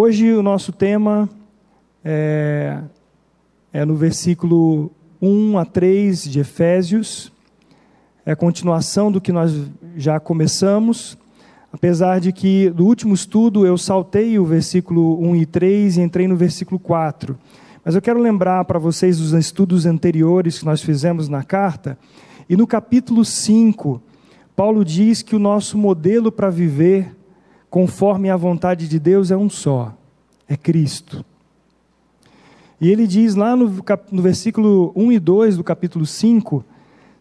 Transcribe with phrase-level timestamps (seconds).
[0.00, 1.28] Hoje o nosso tema
[2.04, 2.78] é,
[3.72, 7.32] é no versículo 1 a 3 de Efésios,
[8.24, 9.52] é a continuação do que nós
[9.96, 11.18] já começamos,
[11.72, 16.28] apesar de que do último estudo eu saltei o versículo 1 e 3 e entrei
[16.28, 17.36] no versículo 4.
[17.84, 21.98] Mas eu quero lembrar para vocês dos estudos anteriores que nós fizemos na carta,
[22.48, 24.00] e no capítulo 5,
[24.54, 27.17] Paulo diz que o nosso modelo para viver
[27.70, 29.94] conforme a vontade de Deus é um só:
[30.48, 31.24] é Cristo.
[32.80, 33.66] E ele diz lá no,
[34.12, 36.64] no versículo 1 e 2 do capítulo 5: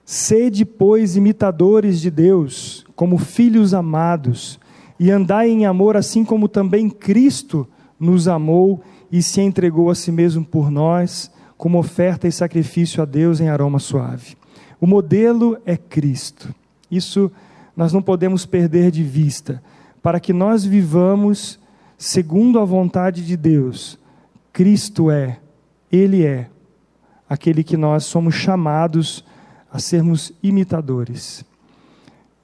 [0.05, 4.59] Sede, pois, imitadores de Deus, como filhos amados,
[4.99, 7.67] e andai em amor, assim como também Cristo
[7.99, 13.05] nos amou e se entregou a si mesmo por nós, como oferta e sacrifício a
[13.05, 14.37] Deus em aroma suave.
[14.79, 16.53] O modelo é Cristo.
[16.89, 17.31] Isso
[17.75, 19.61] nós não podemos perder de vista
[20.07, 21.59] para que nós vivamos
[21.97, 23.99] segundo a vontade de Deus.
[24.53, 25.37] Cristo é,
[25.91, 26.47] Ele é,
[27.29, 29.25] aquele que nós somos chamados
[29.69, 31.43] a sermos imitadores.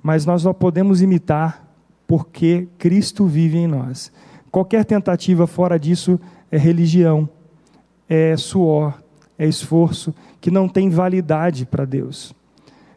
[0.02, 1.66] Mas nós só podemos imitar
[2.06, 4.12] porque Cristo vive em nós.
[4.52, 6.20] Qualquer tentativa fora disso
[6.52, 7.30] é religião,
[8.10, 9.02] é suor,
[9.40, 12.36] é esforço que não tem validade para Deus.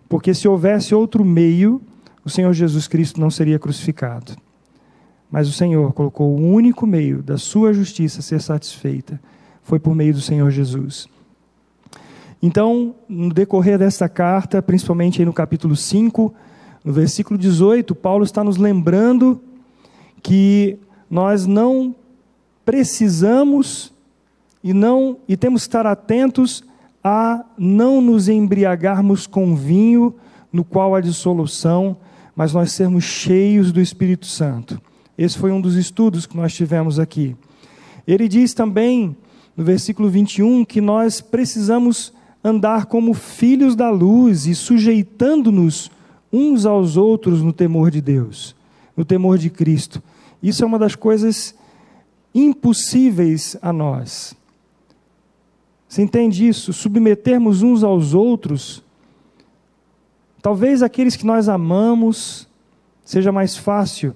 [0.08, 1.80] Porque se houvesse outro meio,
[2.24, 4.44] o Senhor Jesus Cristo não seria crucificado.
[5.36, 9.20] Mas o Senhor colocou o único meio da sua justiça ser satisfeita,
[9.62, 11.06] foi por meio do Senhor Jesus.
[12.42, 16.34] Então, no decorrer desta carta, principalmente no capítulo 5,
[16.82, 19.38] no versículo 18, Paulo está nos lembrando
[20.22, 20.78] que
[21.10, 21.94] nós não
[22.64, 23.92] precisamos
[24.64, 26.64] e não e temos que estar atentos
[27.04, 30.14] a não nos embriagarmos com vinho
[30.50, 31.98] no qual há dissolução,
[32.34, 34.80] mas nós sermos cheios do Espírito Santo.
[35.18, 37.34] Esse foi um dos estudos que nós tivemos aqui.
[38.06, 39.16] Ele diz também,
[39.56, 42.12] no versículo 21, que nós precisamos
[42.44, 45.90] andar como filhos da luz e sujeitando-nos
[46.32, 48.54] uns aos outros no temor de Deus,
[48.96, 50.02] no temor de Cristo.
[50.42, 51.54] Isso é uma das coisas
[52.34, 54.36] impossíveis a nós.
[55.88, 56.72] Você entende isso?
[56.72, 58.82] Submetermos uns aos outros.
[60.42, 62.46] Talvez aqueles que nós amamos
[63.02, 64.14] seja mais fácil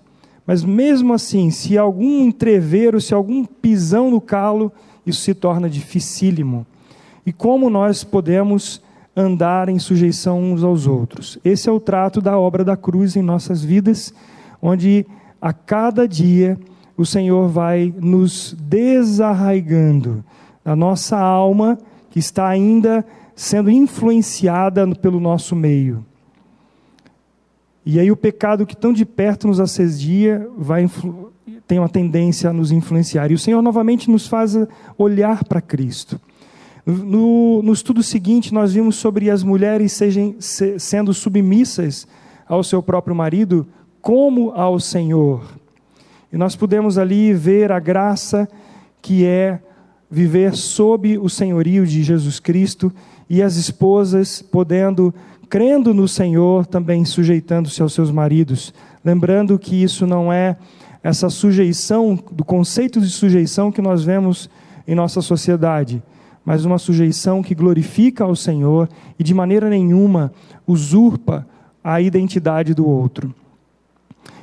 [0.51, 4.73] mas mesmo assim, se algum entrevero, se algum pisão no calo,
[5.07, 6.67] isso se torna dificílimo.
[7.25, 8.83] E como nós podemos
[9.15, 11.39] andar em sujeição uns aos outros?
[11.45, 14.13] Esse é o trato da obra da cruz em nossas vidas,
[14.61, 15.07] onde
[15.41, 16.59] a cada dia
[16.97, 20.25] o Senhor vai nos desarraigando
[20.65, 21.79] da nossa alma
[22.11, 23.07] que está ainda
[23.37, 26.05] sendo influenciada pelo nosso meio.
[27.85, 30.89] E aí o pecado que tão de perto nos assedia vai
[31.67, 33.31] tem uma tendência a nos influenciar.
[33.31, 34.57] E o Senhor novamente nos faz
[34.99, 36.21] olhar para Cristo.
[36.85, 42.09] No, no, estudo seguinte, nós vimos sobre as mulheres sejam, se, sendo submissas
[42.49, 43.67] ao seu próprio marido,
[44.01, 45.45] como ao Senhor.
[46.33, 48.49] E nós pudemos ali ver a graça
[49.01, 49.61] que é
[50.11, 52.93] viver sob o senhorio de Jesus Cristo
[53.29, 55.15] e as esposas podendo
[55.51, 58.73] crendo no Senhor, também sujeitando-se aos seus maridos.
[59.05, 60.57] Lembrando que isso não é
[61.03, 64.49] essa sujeição, do conceito de sujeição que nós vemos
[64.87, 66.01] em nossa sociedade,
[66.45, 68.89] mas uma sujeição que glorifica ao Senhor
[69.19, 70.33] e de maneira nenhuma
[70.67, 71.45] usurpa
[71.83, 73.35] a identidade do outro.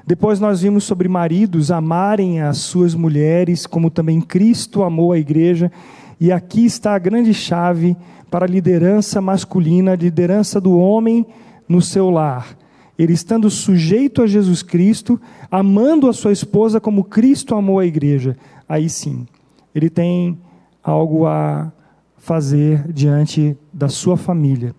[0.06, 5.72] Depois nós vimos sobre maridos amarem as suas mulheres, como também Cristo amou a igreja,
[6.20, 7.96] e aqui está a grande chave
[8.30, 11.26] para a liderança masculina, a liderança do homem
[11.68, 12.58] no seu lar.
[12.98, 15.20] Ele estando sujeito a Jesus Cristo,
[15.52, 18.36] amando a sua esposa como Cristo amou a igreja.
[18.68, 19.28] Aí sim,
[19.74, 20.38] ele tem
[20.84, 21.72] algo a
[22.18, 24.76] fazer diante da sua família.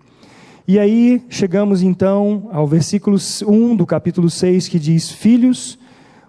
[0.67, 5.79] E aí chegamos então ao versículo 1 do capítulo 6 que diz: Filhos,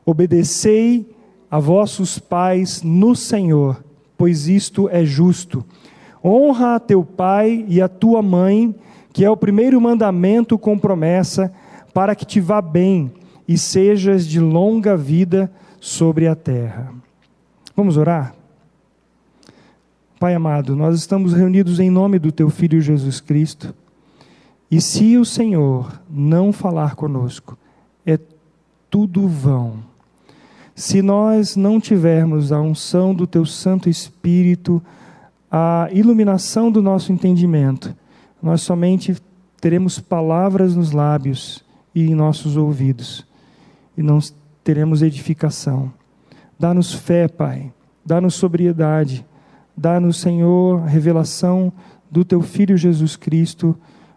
[0.06, 1.06] obedecei
[1.50, 3.84] a vossos pais no Senhor,
[4.16, 5.64] pois isto é justo.
[6.24, 8.74] Honra a teu pai e a tua mãe,
[9.12, 11.52] que é o primeiro mandamento com promessa,
[11.92, 13.12] para que te vá bem
[13.48, 15.50] e sejas de longa vida
[15.80, 16.92] sobre a terra.
[17.74, 18.34] Vamos orar?
[20.20, 23.74] Pai amado, nós estamos reunidos em nome do teu filho Jesus Cristo.
[24.70, 27.58] E se o Senhor não falar conosco,
[28.04, 28.18] é
[28.90, 29.78] tudo vão.
[30.74, 34.82] Se nós não tivermos a unção do teu Santo Espírito,
[35.50, 37.94] a iluminação do nosso entendimento,
[38.42, 39.16] nós somente
[39.60, 41.64] teremos palavras nos lábios
[41.94, 43.26] e em nossos ouvidos,
[43.96, 44.18] e não
[44.62, 45.92] teremos edificação.
[46.58, 47.72] Dá-nos fé, Pai.
[48.04, 49.26] Dá-nos sobriedade.
[49.76, 51.72] Dá-nos, Senhor, a revelação
[52.10, 53.76] do Teu Filho Jesus Cristo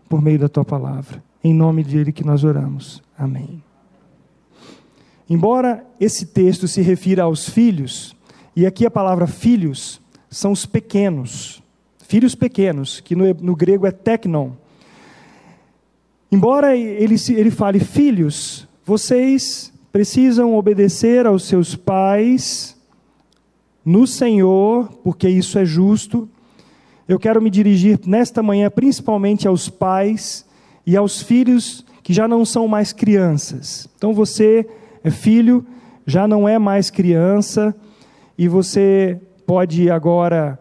[0.09, 1.23] por meio da Tua palavra.
[1.43, 3.01] Em nome dele que nós oramos.
[3.17, 3.63] Amém.
[5.29, 8.15] Embora esse texto se refira aos filhos,
[8.55, 10.01] e aqui a palavra filhos
[10.33, 11.61] são os pequenos,
[12.07, 14.51] filhos pequenos, que no, no grego é teknon.
[16.31, 22.75] Embora ele, ele fale filhos, vocês precisam obedecer aos seus pais
[23.85, 26.27] no Senhor, porque isso é justo.
[27.07, 30.45] Eu quero me dirigir nesta manhã principalmente aos pais
[30.83, 33.87] e aos filhos que já não são mais crianças.
[33.95, 34.67] Então você
[35.03, 35.63] é filho,
[36.07, 37.75] já não é mais criança,
[38.35, 40.59] e você pode agora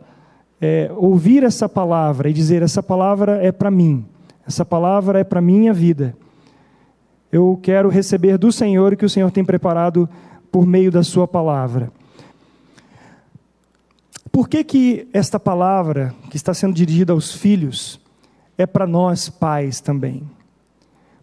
[0.60, 4.04] é, ouvir essa palavra e dizer: essa palavra é para mim,
[4.46, 6.14] essa palavra é para minha vida
[7.32, 10.06] eu quero receber do Senhor o que o Senhor tem preparado
[10.52, 11.90] por meio da Sua palavra.
[14.30, 17.98] Por que, que esta palavra, que está sendo dirigida aos filhos,
[18.58, 20.22] é para nós pais também?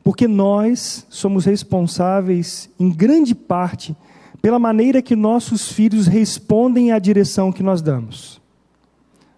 [0.04, 3.96] Porque nós somos responsáveis, em grande parte,
[4.42, 8.42] pela maneira que nossos filhos respondem à direção que nós damos.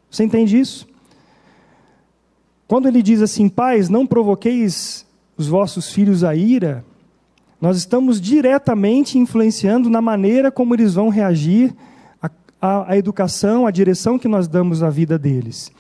[0.09, 0.88] Você entende isso?
[2.68, 5.06] Quando ele diz assim, pais, não provoqueis
[5.36, 6.86] os vossos filhos a ira,
[7.59, 11.75] nós estamos diretamente influenciando na maneira como eles vão reagir
[12.62, 15.71] à, à educação, à direção que nós damos na vida deles.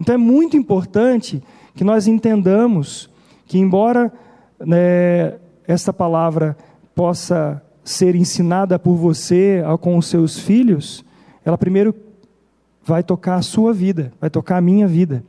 [0.00, 1.42] Então é muito importante
[1.74, 3.10] que nós entendamos
[3.46, 4.12] que, embora
[4.58, 5.34] né,
[5.66, 6.56] essa palavra
[6.94, 11.04] possa ser ensinada por você com os seus filhos,
[11.44, 11.94] ela primeiro
[12.84, 15.24] vai tocar a sua vida, vai tocar a minha vida.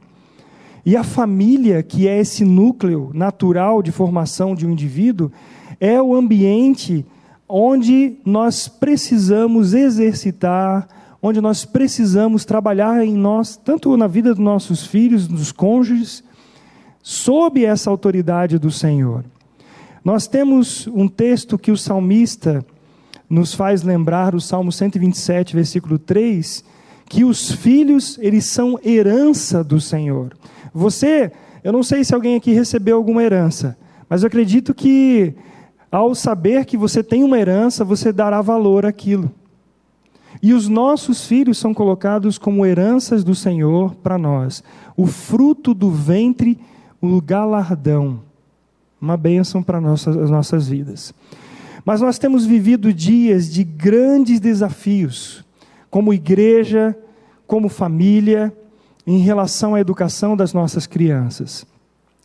[0.86, 5.31] E a família, que é esse núcleo natural de formação de um indivíduo,
[5.80, 7.06] é o ambiente
[7.48, 10.88] onde nós precisamos exercitar,
[11.21, 16.24] onde nós precisamos trabalhar em nós, tanto na vida dos nossos filhos, dos cônjuges,
[17.03, 19.24] sob essa autoridade do Senhor.
[20.03, 22.65] Nós temos um texto que o salmista
[23.30, 26.63] nos faz lembrar, o Salmo 127, versículo 3,
[27.07, 30.36] que os filhos, eles são herança do Senhor.
[30.74, 31.31] Você,
[31.63, 33.77] eu não sei se alguém aqui recebeu alguma herança,
[34.09, 35.36] mas eu acredito que
[35.92, 39.31] ao saber que você tem uma herança, você dará valor àquilo.
[40.42, 44.63] E os nossos filhos são colocados como heranças do Senhor para nós,
[44.98, 46.57] o fruto do ventre,
[47.00, 48.21] o galardão,
[49.01, 51.13] uma bênção para nossas, as nossas vidas.
[51.83, 55.44] Mas nós temos vivido dias de grandes desafios,
[55.89, 56.95] como igreja,
[57.48, 58.56] como família,
[59.06, 61.65] em relação à educação das nossas crianças.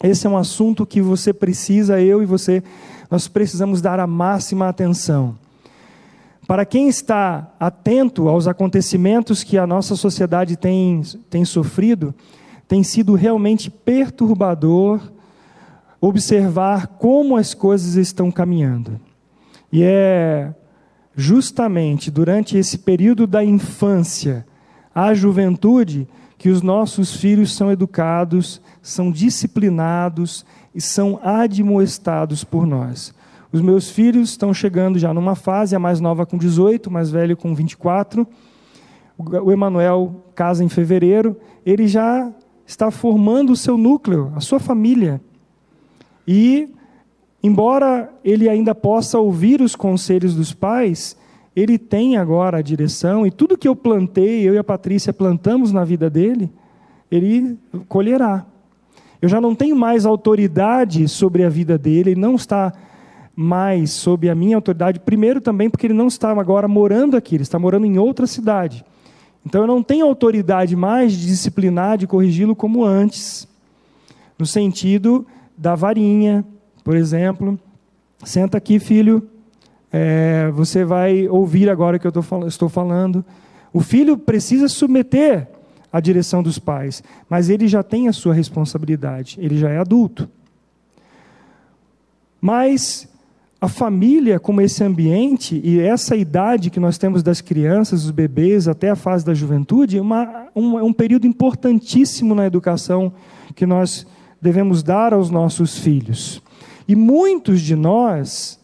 [0.02, 2.62] Esse é um assunto que você precisa, eu e você,
[3.11, 5.34] nós precisamos dar a máxima atenção.
[6.46, 11.00] Para quem está atento aos acontecimentos que a nossa sociedade tem,
[11.31, 12.14] tem sofrido,
[12.69, 15.00] tem sido realmente perturbador
[16.00, 19.00] observar como as coisas estão caminhando.
[19.72, 20.54] E é
[21.14, 24.46] justamente durante esse período da infância
[24.94, 26.06] à juventude
[26.38, 30.44] que os nossos filhos são educados, são disciplinados
[30.75, 33.14] e são admoestados por nós.
[33.50, 37.10] Os meus filhos estão chegando já numa fase, a mais nova com 18, o mais
[37.10, 38.26] velho com 24.
[39.16, 42.30] O Emanuel casa em fevereiro, ele já
[42.66, 45.23] está formando o seu núcleo, a sua família.
[46.26, 46.68] E,
[47.42, 51.16] embora ele ainda possa ouvir os conselhos dos pais,
[51.54, 55.73] ele tem agora a direção, e tudo que eu plantei, eu e a Patrícia plantamos
[55.73, 56.50] na vida dele,
[57.11, 58.45] ele colherá.
[59.23, 62.73] Eu já não tenho mais autoridade sobre a vida dele, ele não está
[63.35, 67.42] mais sob a minha autoridade, primeiro também porque ele não está agora morando aqui, ele
[67.42, 68.85] está morando em outra cidade.
[69.45, 73.47] Então eu não tenho autoridade mais de disciplinar, de corrigi-lo como antes,
[74.38, 76.44] no sentido da varinha,
[76.84, 77.58] por exemplo.
[78.25, 79.28] Senta aqui, filho,
[79.92, 82.12] é, você vai ouvir agora que eu
[82.46, 83.25] estou falando.
[83.72, 85.48] O filho precisa submeter
[85.92, 90.28] à direção dos pais, mas ele já tem a sua responsabilidade, ele já é adulto.
[92.40, 93.08] Mas
[93.60, 98.68] a família, como esse ambiente e essa idade que nós temos das crianças, dos bebês,
[98.68, 103.12] até a fase da juventude, é um, é um período importantíssimo na educação
[103.54, 104.06] que nós
[104.46, 106.42] devemos dar aos nossos filhos.
[106.88, 108.58] E muitos de nós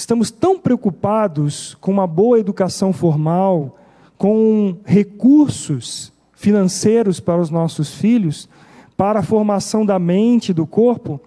[0.00, 3.76] Estamos tão preocupados com uma boa educação formal,
[4.16, 8.48] com recursos financeiros para os nossos filhos,
[8.96, 11.20] para a formação da mente e do corpo,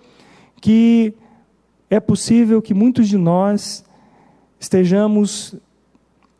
[0.59, 1.13] que
[1.87, 3.85] é possível que muitos de nós
[4.59, 5.55] estejamos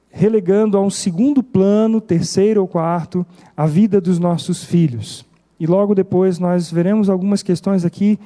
[0.10, 3.24] relegando a um segundo plano, terceiro ou quarto,
[3.56, 5.24] a vida dos nossos filhos.
[5.60, 8.20] E logo depois nós veremos algumas questões aqui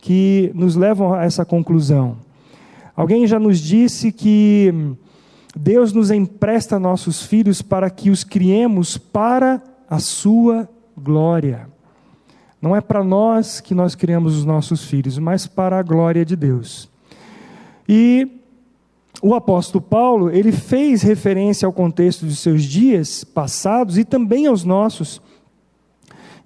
[0.00, 2.16] que nos levam a essa conclusão.
[2.96, 4.72] Alguém já nos disse que
[5.54, 11.68] Deus nos empresta nossos filhos para que os criemos para a sua glória.
[12.60, 16.36] Não é para nós que nós criamos os nossos filhos, mas para a glória de
[16.36, 16.88] Deus.
[17.88, 18.40] E
[19.22, 24.64] o apóstolo Paulo, ele fez referência ao contexto dos seus dias passados e também aos
[24.64, 25.20] nossos,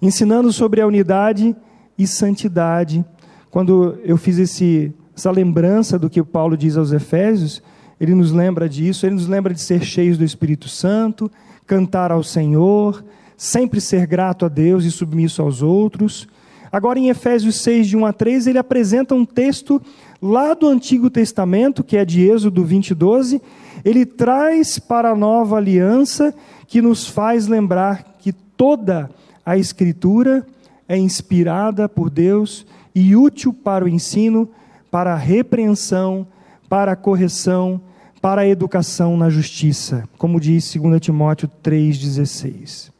[0.01, 1.55] ensinando sobre a unidade
[1.97, 3.03] e santidade.
[3.49, 7.61] Quando eu fiz esse, essa lembrança do que Paulo diz aos Efésios,
[7.99, 11.31] ele nos lembra disso, ele nos lembra de ser cheios do Espírito Santo,
[11.65, 13.03] cantar ao Senhor,
[13.37, 16.27] sempre ser grato a Deus e submisso aos outros.
[16.71, 19.81] Agora, em Efésios 6, de 1 a 3, ele apresenta um texto
[20.21, 23.41] lá do Antigo Testamento, que é de Êxodo 20, 12,
[23.83, 26.33] ele traz para a nova aliança
[26.67, 29.09] que nos faz lembrar que toda a
[29.53, 30.45] Escritura
[30.87, 34.49] é inspirada por Deus e útil para o ensino,
[34.89, 36.25] para a repreensão,
[36.69, 37.81] para a correção,
[38.21, 42.91] para a educação na justiça, como diz 2 Timóteo 3,16.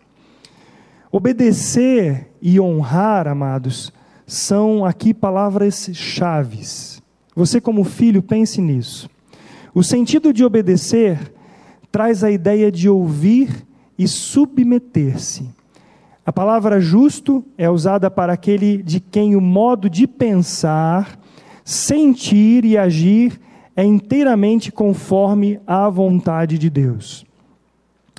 [1.11, 3.91] Obedecer e honrar, amados,
[4.27, 7.01] são aqui palavras chaves.
[7.33, 9.09] Você, como filho, pense nisso.
[9.73, 11.33] O sentido de obedecer
[11.91, 13.65] traz a ideia de ouvir
[13.97, 15.49] e submeter-se.
[16.25, 21.19] A palavra justo é usada para aquele de quem o modo de pensar,
[21.63, 23.39] sentir e agir
[23.75, 27.25] é inteiramente conforme à vontade de Deus.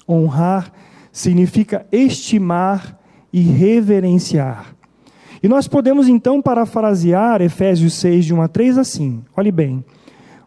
[0.08, 0.72] Honrar
[1.10, 2.96] significa estimar
[3.32, 4.76] e reverenciar.
[5.42, 9.84] E nós podemos então parafrasear Efésios 6, de 1 a 3 assim: olhe bem,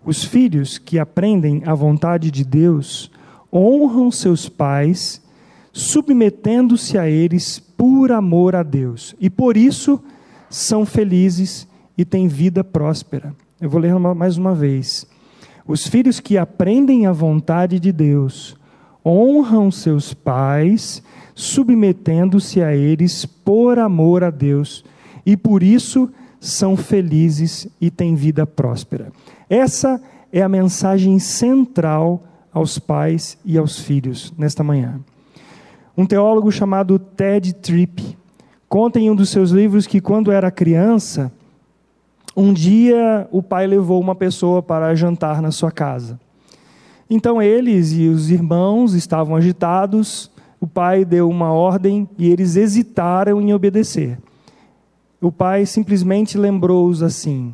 [0.06, 3.12] os filhos que aprendem a vontade de Deus
[3.52, 5.22] honram seus pais,
[5.72, 10.02] submetendo-se a eles por amor a Deus, e por isso
[10.50, 13.34] são felizes e têm vida próspera.
[13.60, 15.06] Eu vou ler mais uma vez.
[15.68, 18.58] Os filhos que aprendem a vontade de Deus
[19.06, 21.04] honram seus pais,
[21.36, 24.84] submetendo-se a eles por amor a Deus,
[25.26, 26.10] e por isso
[26.40, 29.12] são felizes e têm vida próspera.
[29.50, 35.00] Essa é a mensagem central aos pais e aos filhos nesta manhã.
[35.98, 38.18] Um teólogo chamado Ted Tripp
[38.68, 41.32] conta em um dos seus livros que quando era criança,
[42.36, 46.20] um dia o pai levou uma pessoa para jantar na sua casa.
[47.10, 50.32] Então eles e os irmãos estavam agitados,
[50.62, 54.20] o pai deu uma ordem e eles hesitaram em obedecer.
[55.20, 57.54] O pai simplesmente lembrou-os assim: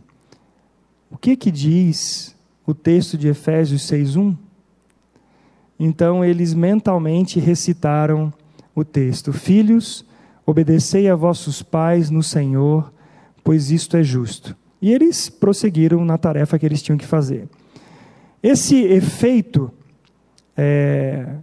[1.09, 2.35] O que que diz
[2.67, 4.35] o texto de Efésios 6:1?
[5.79, 8.33] Então eles mentalmente recitaram
[8.73, 10.05] o texto: Filhos,
[10.45, 12.91] obedecei a vossos pais no Senhor,
[13.43, 14.55] pois isto é justo.
[14.81, 17.47] E eles prosseguiram na tarefa que eles tinham que fazer.
[18.41, 19.71] Esse efeito
[20.55, 21.35] é,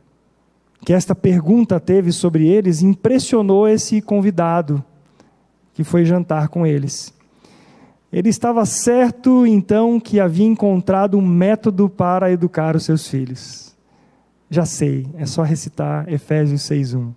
[0.84, 4.84] que esta pergunta teve sobre eles impressionou esse convidado
[5.74, 7.12] que foi jantar com eles.
[8.12, 13.71] Ele estava certo então que havia encontrado um método para educar os seus filhos.
[14.52, 17.14] Já sei, é só recitar Efésios 6:1.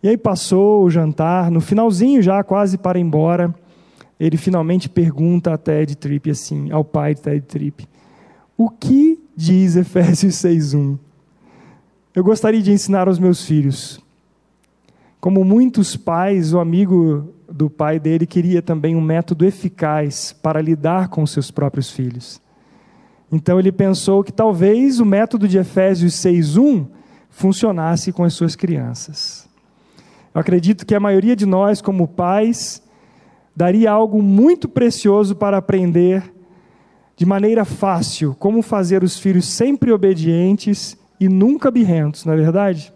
[0.00, 3.52] E aí passou o jantar, no finalzinho já quase para ir embora,
[4.20, 7.88] ele finalmente pergunta a Ted Tripp assim, ao pai de Ted Tripp:
[8.56, 10.96] "O que diz Efésios 6:1?"
[12.14, 14.00] eu gostaria de ensinar aos meus filhos.
[15.20, 21.08] Como muitos pais, o amigo do pai dele queria também um método eficaz para lidar
[21.08, 22.40] com seus próprios filhos.
[23.30, 26.86] Então ele pensou que talvez o método de Efésios 6:1
[27.28, 29.48] funcionasse com as suas crianças.
[30.34, 32.82] Eu acredito que a maioria de nós, como pais,
[33.54, 36.32] daria algo muito precioso para aprender
[37.16, 42.92] de maneira fácil como fazer os filhos sempre obedientes e nunca birrentos, não é verdade?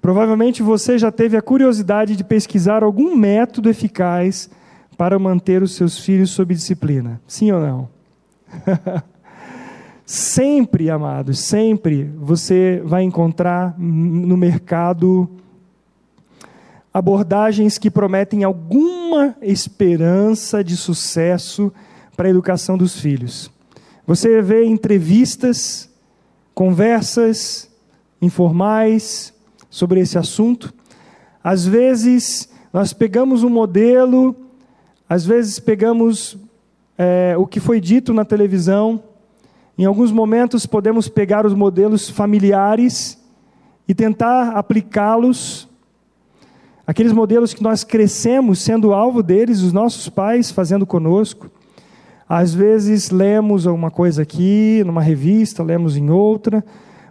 [0.00, 4.48] Provavelmente você já teve a curiosidade de pesquisar algum método eficaz
[4.96, 7.20] para manter os seus filhos sob disciplina.
[7.26, 7.88] Sim ou não?
[10.06, 15.28] sempre, amados, sempre você vai encontrar no mercado
[16.94, 21.72] abordagens que prometem alguma esperança de sucesso
[22.16, 23.50] para a educação dos filhos.
[24.06, 25.90] Você vê entrevistas
[26.54, 27.68] conversas
[28.22, 29.34] informais
[29.68, 30.72] sobre esse assunto.
[31.42, 34.34] Às vezes, nós pegamos um modelo,
[35.08, 36.38] às vezes, pegamos
[36.96, 39.02] é, o que foi dito na televisão
[39.78, 43.22] Em alguns momentos podemos pegar os modelos familiares
[43.86, 45.68] e tentar aplicá-los,
[46.86, 51.50] aqueles modelos que nós crescemos sendo alvo deles, os nossos pais fazendo conosco.
[52.28, 56.64] Às vezes lemos alguma coisa aqui, numa revista, lemos em outra,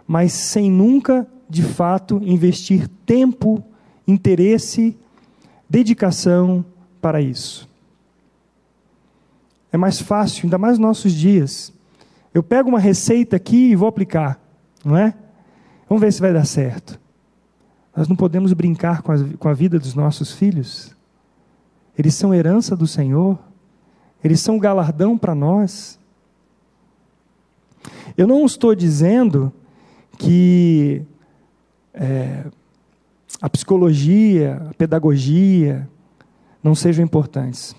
[0.06, 3.62] mas sem nunca, de fato, investir tempo,
[4.06, 4.96] interesse,
[5.70, 6.64] dedicação
[7.00, 7.68] para isso.
[9.72, 11.75] É mais fácil, ainda mais nos nossos dias.
[12.36, 14.38] Eu pego uma receita aqui e vou aplicar,
[14.84, 15.14] não é?
[15.88, 17.00] Vamos ver se vai dar certo.
[17.96, 20.94] Nós não podemos brincar com a, com a vida dos nossos filhos.
[21.96, 23.38] Eles são herança do Senhor.
[24.22, 25.98] Eles são galardão para nós.
[28.18, 29.50] Eu não estou dizendo
[30.18, 31.06] que
[31.94, 32.44] é,
[33.40, 35.88] a psicologia, a pedagogia
[36.62, 37.74] não sejam importantes.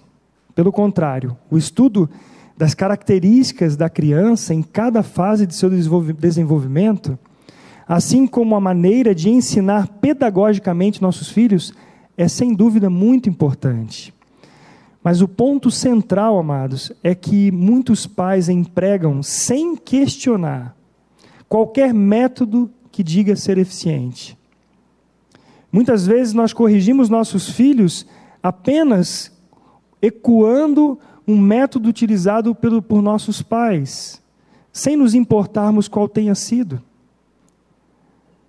[0.55, 2.09] Pelo contrário, o estudo
[2.57, 7.17] das características da criança em cada fase de seu desenvolvimento,
[7.87, 11.71] assim como a maneira de ensinar pedagogicamente nossos filhos,
[12.17, 14.11] é sem dúvida muito importante.
[15.03, 20.75] Mas o ponto central, amados, é que muitos pais empregam, sem questionar,
[21.47, 24.37] qualquer método que diga ser eficiente.
[25.71, 28.07] Muitas vezes nós corrigimos nossos filhos
[28.41, 29.31] apenas
[30.01, 34.21] ecoando um método utilizado pelo, por nossos pais,
[34.71, 36.81] sem nos importarmos qual tenha sido.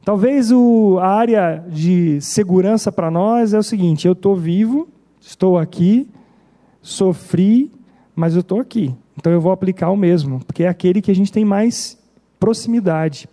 [0.04, 4.88] Talvez o, a área de segurança para nós é o seguinte: eu estou vivo,
[5.20, 6.08] estou aqui,
[6.80, 7.70] sofri,
[8.14, 8.94] mas eu estou aqui.
[9.16, 11.98] Então eu vou aplicar o mesmo, porque é aquele que a gente tem mais
[12.38, 13.28] proximidade.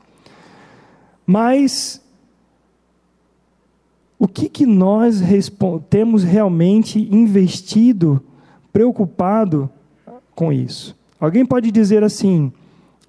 [1.25, 2.03] Mas
[4.17, 5.21] o que, que nós
[5.89, 8.21] temos realmente investido,
[8.75, 9.69] preocupado
[10.35, 10.97] com isso?
[11.17, 12.51] Alguém pode dizer assim,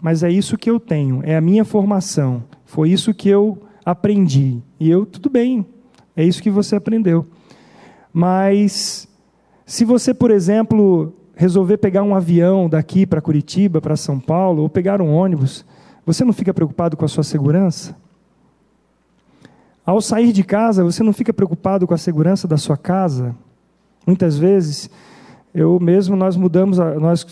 [0.01, 4.63] mas é isso que eu tenho, é a minha formação, foi isso que eu aprendi.
[4.79, 5.67] E eu, tudo bem,
[6.17, 7.27] é isso que você aprendeu.
[8.13, 9.09] Mas
[9.65, 14.69] se você, por exemplo, resolver pegar um avião daqui para Curitiba, para São Paulo, ou
[14.69, 15.65] pegar um ônibus,
[16.07, 17.97] você não fica preocupado com a sua segurança?
[19.85, 23.35] Ao sair de casa, você não fica preocupado com a segurança da sua casa?
[24.07, 24.89] Muitas vezes,
[25.57, 27.27] eu mesmo, nós mudamos, nós,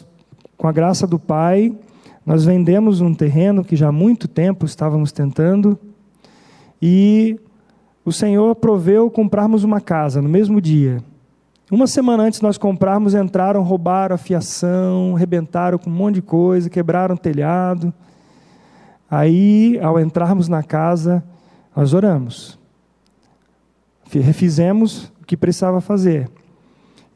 [0.57, 1.77] com a graça do Pai,
[2.25, 5.79] nós vendemos um terreno que já há muito tempo estávamos tentando,
[6.81, 7.39] e
[8.03, 11.03] o Senhor proveu comprarmos uma casa no mesmo dia.
[11.71, 16.71] Uma semana antes nós comprarmos, entraram, roubaram a fiação, rebentaram com um monte de coisa,
[16.71, 17.93] quebraram o telhado.
[19.11, 21.23] Aí, ao entrarmos na casa,
[21.77, 22.59] nós oramos.
[24.11, 26.31] Refizemos o que precisava fazer.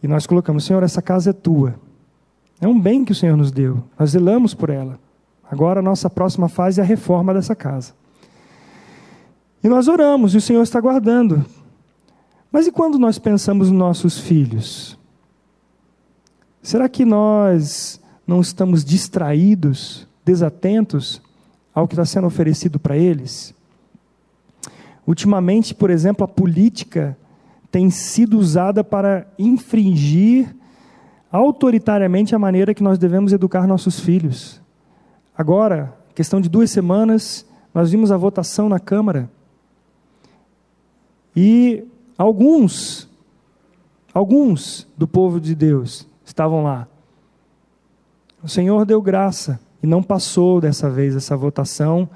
[0.02, 1.74] E nós colocamos, Senhor, essa casa é tua.
[2.60, 3.82] É um bem que o Senhor nos deu.
[3.98, 4.98] Nós zelamos por ela.
[5.50, 7.92] Agora a nossa próxima fase é a reforma dessa casa.
[9.62, 11.44] E nós oramos, e o Senhor está guardando.
[12.50, 14.98] Mas e quando nós pensamos nos nossos filhos?
[16.62, 21.20] Será que nós não estamos distraídos, desatentos
[21.74, 23.54] ao que está sendo oferecido para eles?
[25.06, 27.16] Ultimamente, por exemplo, a política
[27.70, 30.54] tem sido usada para infringir
[31.30, 34.60] autoritariamente a maneira que nós devemos educar nossos filhos.
[35.36, 39.30] Agora, questão de duas semanas, nós vimos a votação na Câmara.
[41.36, 41.86] E
[42.18, 43.08] Alguns,
[44.12, 46.88] alguns do povo de Deus estavam lá.
[48.42, 52.10] O Senhor deu graça e não passou dessa vez essa votação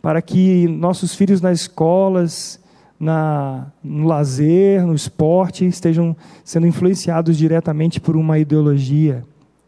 [0.00, 2.58] para que nossos filhos nas escolas,
[2.98, 9.24] na, no lazer, no esporte, estejam sendo influenciados diretamente por uma ideologia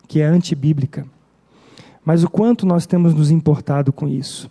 [0.07, 1.07] que é antibíblica.
[2.05, 4.51] Mas o quanto nós temos nos importado com isso?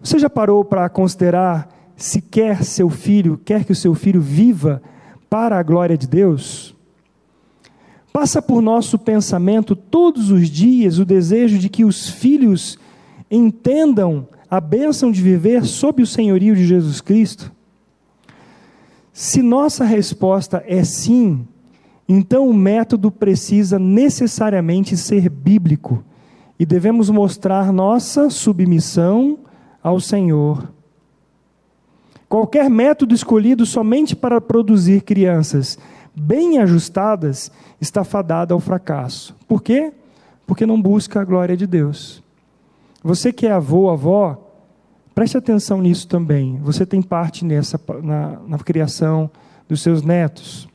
[0.00, 4.82] Você já parou para considerar se quer seu filho, quer que o seu filho viva
[5.30, 6.74] para a glória de Deus?
[8.12, 12.78] Passa por nosso pensamento todos os dias o desejo de que os filhos
[13.30, 17.52] entendam a bênção de viver sob o senhorio de Jesus Cristo?
[19.20, 21.44] Se nossa resposta é sim,
[22.08, 26.04] então o método precisa necessariamente ser bíblico
[26.56, 29.38] e devemos mostrar nossa submissão
[29.82, 30.68] ao Senhor
[32.28, 35.78] Qualquer método escolhido somente para produzir crianças
[36.14, 37.50] bem ajustadas
[37.80, 39.34] está fadado ao fracasso.
[39.48, 39.92] Por quê?
[40.46, 42.22] Porque não busca a glória de Deus.
[43.02, 44.47] Você que é avô, avó,
[45.18, 46.60] preste atenção nisso também.
[46.62, 49.28] Você tem parte nessa na, na criação
[49.68, 50.68] dos seus netos.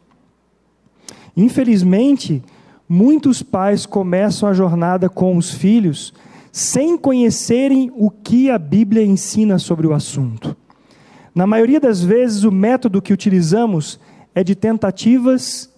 [1.34, 2.44] Infelizmente,
[2.88, 6.14] muitos pais começam a jornada com os filhos
[6.52, 10.58] sem conhecerem o que a Bíblia ensina sobre o assunto.
[11.34, 13.98] Na maioria das vezes, o método que utilizamos
[14.36, 15.72] é de tentativas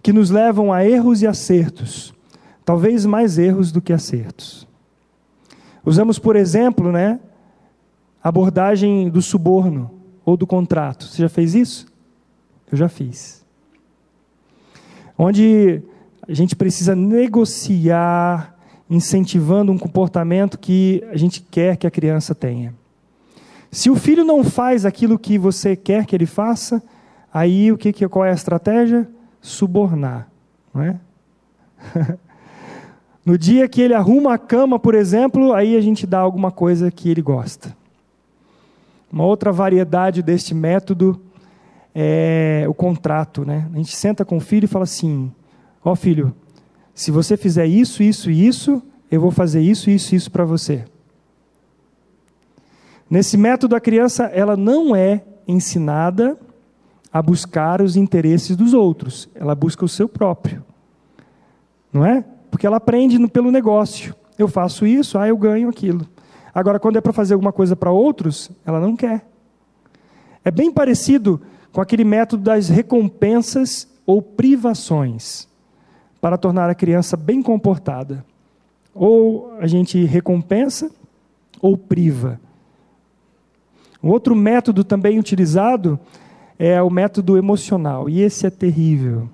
[0.00, 2.14] que nos levam a erros e acertos,
[2.64, 4.64] talvez mais erros do que acertos.
[5.84, 7.18] Usamos, por exemplo, né,
[8.22, 9.90] abordagem do suborno
[10.24, 11.06] ou do contrato.
[11.06, 11.86] Você já fez isso?
[12.70, 13.44] Eu já fiz.
[15.16, 15.82] Onde
[16.28, 18.54] a gente precisa negociar,
[18.90, 22.74] incentivando um comportamento que a gente quer que a criança tenha.
[23.70, 26.82] Se o filho não faz aquilo que você quer que ele faça,
[27.32, 29.08] aí o que, qual é a estratégia?
[29.40, 30.28] Subornar,
[30.74, 31.00] não é?
[33.24, 36.90] no dia que ele arruma a cama, por exemplo, aí a gente dá alguma coisa
[36.90, 37.77] que ele gosta.
[39.12, 41.20] Uma outra variedade deste método
[41.94, 43.68] é o contrato, né?
[43.72, 45.32] A gente senta com o filho e fala assim:
[45.84, 46.34] Ó oh, filho,
[46.94, 50.44] se você fizer isso, isso e isso, eu vou fazer isso, isso e isso para
[50.44, 50.84] você.
[53.08, 56.38] Nesse método, a criança ela não é ensinada
[57.10, 60.62] a buscar os interesses dos outros, ela busca o seu próprio.
[61.90, 62.22] Não é?
[62.50, 64.14] Porque ela aprende pelo negócio.
[64.38, 66.06] Eu faço isso, ah, eu ganho aquilo.
[66.58, 69.24] Agora, quando é para fazer alguma coisa para outros, ela não quer.
[70.44, 71.40] É bem parecido
[71.70, 75.46] com aquele método das recompensas ou privações,
[76.20, 78.24] para tornar a criança bem comportada.
[78.92, 80.90] Ou a gente recompensa
[81.62, 82.40] ou priva.
[84.02, 85.96] Um outro método também utilizado
[86.58, 89.28] é o método emocional, e esse é terrível.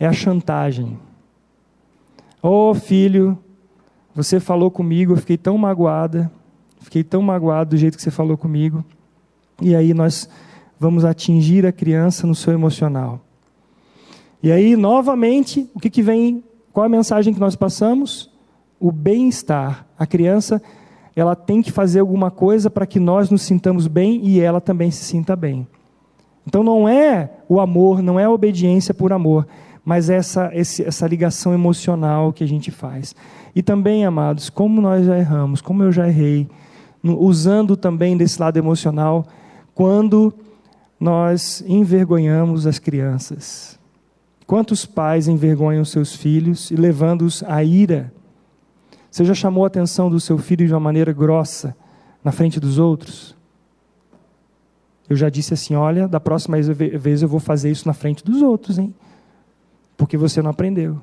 [0.00, 0.98] É a chantagem.
[2.40, 3.38] Oh, filho,
[4.16, 6.32] você falou comigo, eu fiquei tão magoada,
[6.80, 8.82] fiquei tão magoado do jeito que você falou comigo.
[9.60, 10.26] E aí nós
[10.80, 13.20] vamos atingir a criança no seu emocional.
[14.42, 16.42] E aí, novamente, o que, que vem?
[16.72, 18.30] Qual a mensagem que nós passamos?
[18.80, 19.86] O bem-estar.
[19.98, 20.62] A criança
[21.14, 24.90] ela tem que fazer alguma coisa para que nós nos sintamos bem e ela também
[24.90, 25.66] se sinta bem.
[26.46, 29.46] Então não é o amor, não é a obediência por amor,
[29.84, 33.14] mas essa, essa ligação emocional que a gente faz.
[33.56, 36.46] E também, amados, como nós já erramos, como eu já errei,
[37.02, 39.24] usando também desse lado emocional,
[39.74, 40.30] quando
[41.00, 43.78] nós envergonhamos as crianças.
[44.46, 48.12] Quantos pais envergonham seus filhos e levando-os à ira?
[49.10, 51.74] Você já chamou a atenção do seu filho de uma maneira grossa
[52.22, 53.34] na frente dos outros?
[55.08, 58.42] Eu já disse assim: olha, da próxima vez eu vou fazer isso na frente dos
[58.42, 58.94] outros, hein?
[59.96, 61.00] Porque você não aprendeu.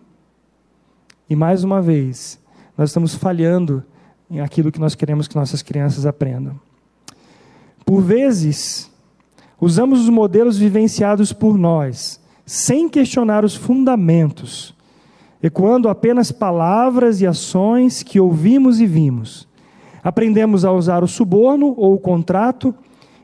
[1.27, 2.42] E mais uma vez,
[2.77, 3.83] nós estamos falhando
[4.29, 6.59] em aquilo que nós queremos que nossas crianças aprendam.
[7.85, 8.89] Por vezes,
[9.59, 14.73] usamos os modelos vivenciados por nós, sem questionar os fundamentos
[15.43, 19.45] ecoando apenas palavras e ações que ouvimos e vimos.
[20.01, 22.73] Aprendemos a usar o suborno ou o contrato,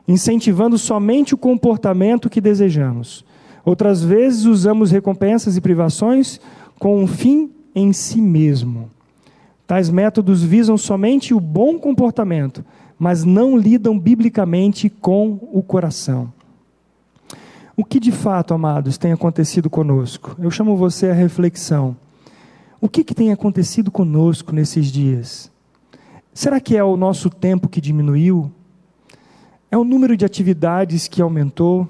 [0.06, 3.24] incentivando somente o comportamento que desejamos.
[3.64, 6.38] Outras vezes usamos recompensas e privações
[6.78, 8.90] com um fim em si mesmo.
[9.70, 12.64] Tais métodos visam somente o bom comportamento,
[12.98, 16.32] mas não lidam biblicamente com o coração.
[17.76, 20.34] O que de fato, amados, tem acontecido conosco?
[20.40, 21.96] Eu chamo você à reflexão.
[22.80, 25.52] O que, que tem acontecido conosco nesses dias?
[26.34, 28.50] Será que é o nosso tempo que diminuiu?
[29.70, 31.88] É o número de atividades que aumentou?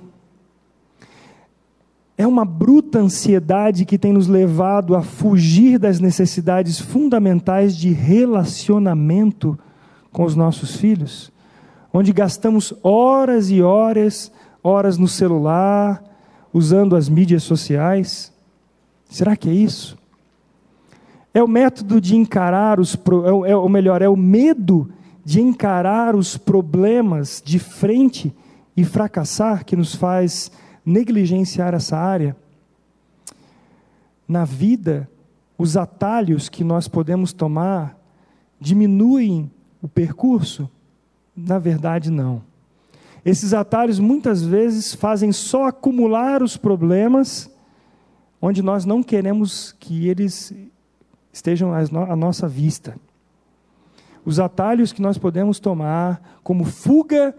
[2.20, 9.58] É uma bruta ansiedade que tem nos levado a fugir das necessidades fundamentais de relacionamento
[10.12, 11.32] com os nossos filhos?
[11.90, 14.30] Onde gastamos horas e horas,
[14.62, 16.04] horas no celular,
[16.52, 18.30] usando as mídias sociais?
[19.08, 19.96] Será que é isso?
[21.32, 24.90] É o método de encarar os, é, é, ou melhor, é o medo
[25.24, 28.30] de encarar os problemas de frente
[28.76, 30.52] e fracassar que nos faz
[30.84, 32.36] negligenciar essa área.
[34.26, 35.08] Na vida,
[35.58, 37.96] os atalhos que nós podemos tomar
[38.60, 39.50] diminuem
[39.82, 40.70] o percurso?
[41.36, 42.42] Na verdade, não.
[43.24, 47.50] Esses atalhos muitas vezes fazem só acumular os problemas,
[48.40, 50.54] onde nós não queremos que eles
[51.32, 52.96] estejam à nossa vista.
[54.24, 57.34] Os atalhos que nós podemos tomar como fuga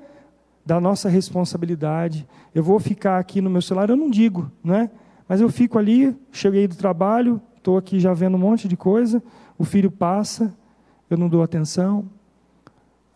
[0.65, 2.27] da nossa responsabilidade.
[2.53, 4.89] Eu vou ficar aqui no meu celular, eu não digo, não é?
[5.27, 9.23] Mas eu fico ali, cheguei do trabalho, estou aqui já vendo um monte de coisa,
[9.57, 10.53] o filho passa,
[11.09, 12.05] eu não dou atenção,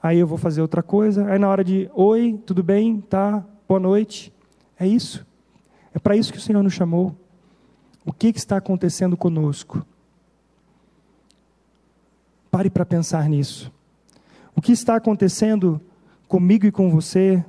[0.01, 3.79] aí eu vou fazer outra coisa, aí na hora de, oi, tudo bem, tá, boa
[3.79, 4.33] noite,
[4.79, 5.25] é isso.
[5.93, 7.15] É para isso que o Senhor nos chamou.
[8.05, 9.85] O que, que está acontecendo conosco?
[12.51, 13.71] Pare para pensar nisso.
[14.55, 15.81] O que está acontecendo
[16.27, 17.43] comigo e com você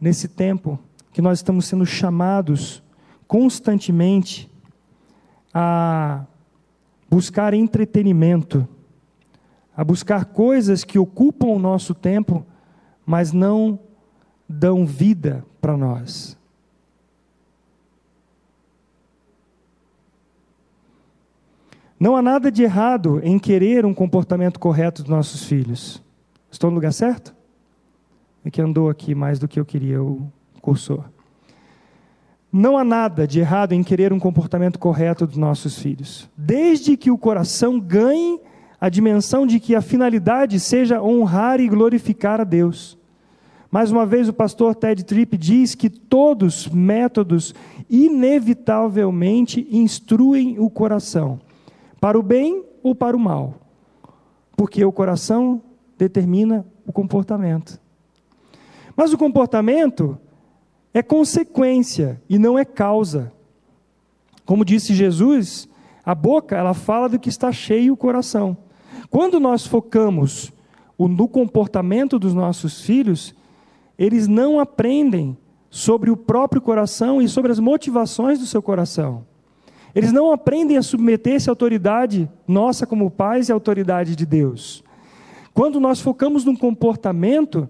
[0.00, 0.78] nesse tempo
[1.12, 2.82] que nós estamos sendo chamados
[3.26, 4.50] constantemente
[5.52, 6.24] a
[7.08, 8.66] buscar entretenimento,
[9.76, 12.44] a buscar coisas que ocupam o nosso tempo,
[13.04, 13.78] mas não
[14.48, 16.36] dão vida para nós.
[21.98, 26.02] Não há nada de errado em querer um comportamento correto dos nossos filhos.
[26.50, 27.35] Estou no lugar certo?
[28.46, 30.30] É que andou aqui mais do que eu queria o
[30.62, 31.02] cursor.
[32.52, 37.10] Não há nada de errado em querer um comportamento correto dos nossos filhos, desde que
[37.10, 38.40] o coração ganhe
[38.80, 42.96] a dimensão de que a finalidade seja honrar e glorificar a Deus.
[43.68, 47.52] Mais uma vez, o pastor Ted Tripp diz que todos métodos
[47.90, 51.40] inevitavelmente instruem o coração,
[52.00, 53.54] para o bem ou para o mal,
[54.56, 55.60] porque o coração
[55.98, 57.84] determina o comportamento.
[58.96, 60.18] Mas o comportamento
[60.94, 63.30] é consequência e não é causa.
[64.46, 65.68] Como disse Jesus,
[66.04, 68.56] a boca ela fala do que está cheio o coração.
[69.10, 70.52] Quando nós focamos
[70.98, 73.34] no comportamento dos nossos filhos,
[73.98, 75.36] eles não aprendem
[75.68, 79.26] sobre o próprio coração e sobre as motivações do seu coração.
[79.94, 84.84] Eles não aprendem a submeter-se à autoridade nossa como pais e à autoridade de Deus.
[85.52, 87.68] Quando nós focamos no comportamento,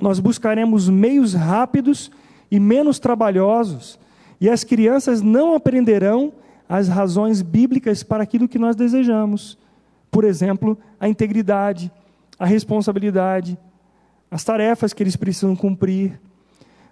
[0.00, 2.10] nós buscaremos meios rápidos
[2.50, 3.98] e menos trabalhosos,
[4.40, 6.32] e as crianças não aprenderão
[6.68, 9.58] as razões bíblicas para aquilo que nós desejamos.
[10.10, 11.92] Por exemplo, a integridade,
[12.38, 13.58] a responsabilidade,
[14.30, 16.20] as tarefas que eles precisam cumprir.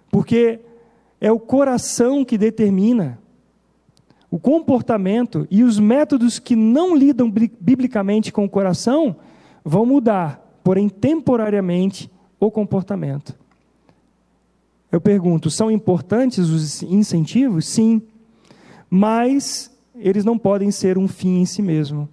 [0.09, 0.59] Porque
[1.19, 3.19] é o coração que determina
[4.29, 9.15] o comportamento e os métodos que não lidam biblicamente com o coração
[9.63, 12.09] vão mudar, porém temporariamente,
[12.41, 13.35] o comportamento.
[14.91, 17.65] Eu pergunto: são importantes os incentivos?
[17.67, 18.01] Sim.
[18.89, 22.09] Mas eles não podem ser um fim em si mesmo.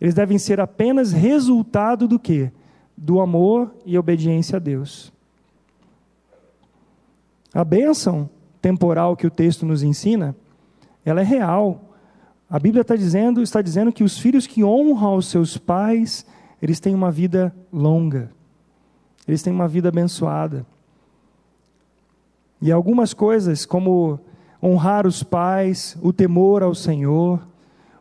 [0.00, 2.50] Eles devem ser apenas resultado do quê?
[2.96, 5.12] Do amor e obediência a Deus.
[7.52, 8.30] A bênção
[8.62, 10.34] temporal que o texto nos ensina,
[11.04, 11.82] ela é real.
[12.48, 16.24] A Bíblia está dizendo, está dizendo que os filhos que honram os seus pais,
[16.62, 18.30] eles têm uma vida longa.
[19.26, 20.64] Eles têm uma vida abençoada.
[22.60, 24.18] E algumas coisas, como
[24.62, 27.40] honrar os pais, o temor ao Senhor,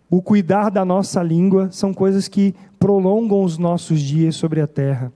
[0.09, 5.11] o cuidar da nossa língua, são coisas que prolongam os nossos dias sobre a terra.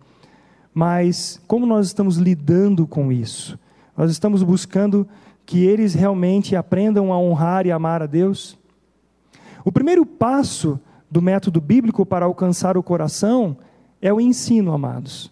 [0.74, 3.58] Mas como nós estamos lidando com isso?
[3.96, 5.08] Nós estamos buscando
[5.46, 8.58] que eles realmente aprendam a honrar e amar a Deus?
[9.64, 13.58] O primeiro passo do método bíblico para alcançar o coração
[14.02, 15.32] é o ensino, amados.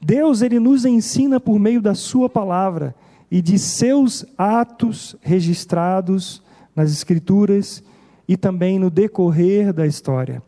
[0.00, 2.94] Deus ele nos ensina por meio da sua palavra
[3.30, 6.42] e de seus atos registrados
[6.74, 7.82] nas Escrituras
[8.26, 10.42] e também no decorrer da história.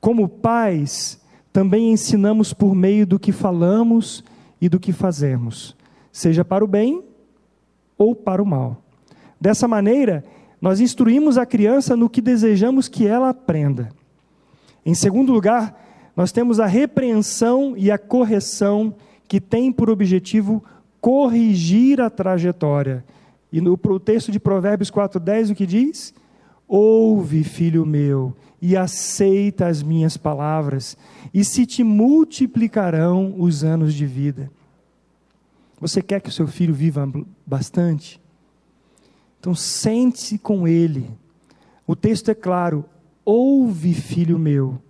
[0.00, 1.20] Como pais,
[1.52, 4.22] também ensinamos por meio do que falamos
[4.60, 5.76] e do que fazemos,
[6.12, 7.02] seja para o bem
[7.96, 8.82] ou para o mal.
[9.40, 10.24] Dessa maneira,
[10.60, 13.88] nós instruímos a criança no que desejamos que ela aprenda.
[14.84, 15.85] Em segundo lugar,
[16.16, 18.94] nós temos a repreensão e a correção
[19.28, 20.64] que tem por objetivo
[21.00, 23.04] corrigir a trajetória.
[23.52, 26.14] E no texto de Provérbios 4,10 o que diz?
[26.66, 30.96] Ouve, filho meu, e aceita as minhas palavras,
[31.32, 34.50] e se te multiplicarão os anos de vida.
[35.80, 37.08] Você quer que o seu filho viva
[37.46, 38.20] bastante?
[39.38, 41.08] Então sente-se com ele.
[41.86, 42.84] O texto é claro:
[43.24, 44.80] ouve, filho meu.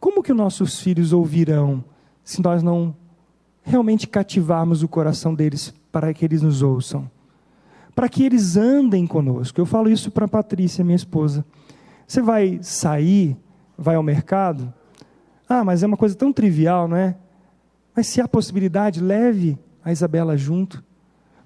[0.00, 1.84] Como que nossos filhos ouvirão
[2.24, 2.96] se nós não
[3.62, 7.10] realmente cativarmos o coração deles para que eles nos ouçam,
[7.94, 9.60] para que eles andem conosco.
[9.60, 11.44] Eu falo isso para a Patrícia, minha esposa.
[12.06, 13.36] Você vai sair,
[13.76, 14.72] vai ao mercado?
[15.48, 17.16] Ah, mas é uma coisa tão trivial, não é?
[17.94, 20.82] Mas se há possibilidade, leve a Isabela junto.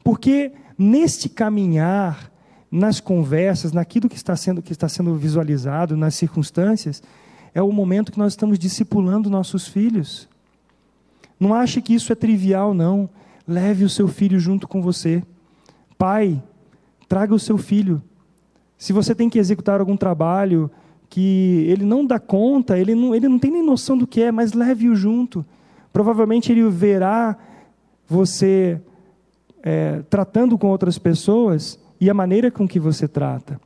[0.02, 2.30] Porque neste caminhar,
[2.70, 7.02] nas conversas, naquilo que está sendo, que está sendo visualizado, nas circunstâncias,
[7.54, 10.28] é o momento que nós estamos discipulando nossos filhos.
[11.38, 13.08] Não ache que isso é trivial, não.
[13.46, 15.22] Leve o seu filho junto com você.
[15.96, 16.42] Pai,
[17.08, 18.02] traga o seu filho.
[18.76, 20.70] Se você tem que executar algum trabalho
[21.08, 24.32] que ele não dá conta, ele não, ele não tem nem noção do que é,
[24.32, 25.44] mas leve-o junto.
[25.92, 27.36] Provavelmente ele verá
[28.08, 28.80] você
[29.62, 33.60] é, tratando com outras pessoas e a maneira com que você trata.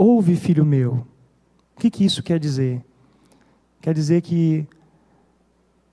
[0.00, 1.04] Ouve, filho meu,
[1.74, 2.84] O que, que isso quer dizer?
[3.80, 4.64] Quer dizer que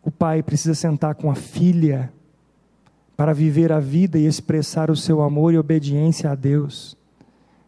[0.03, 2.13] o pai precisa sentar com a filha
[3.17, 6.95] para viver a vida e expressar o seu amor e obediência a Deus.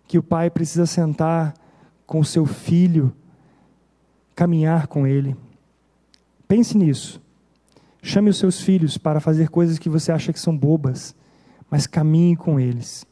[0.08, 1.56] Que o pai precisa sentar
[2.06, 3.12] com o seu filho,
[4.36, 5.36] caminhar com ele.
[6.47, 7.19] Pense nisso.
[8.04, 11.15] Chame os seus filhos para fazer coisas que você acha que são bobas,
[11.69, 13.07] mas caminhe com eles.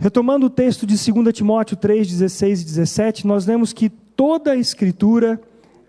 [0.00, 4.56] Retomando o texto de 2 Timóteo 3, 16 e 17, nós lemos que toda a
[4.56, 5.40] Escritura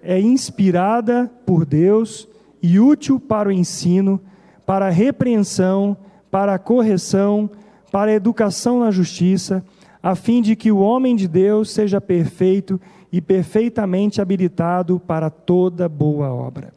[0.01, 2.27] é inspirada por Deus
[2.59, 4.19] e útil para o ensino,
[4.65, 5.95] para a repreensão,
[6.31, 7.51] para a correção,
[7.91, 9.63] para a educação na justiça,
[10.01, 15.87] a fim de que o homem de Deus seja perfeito e perfeitamente habilitado para toda
[15.87, 16.73] boa obra.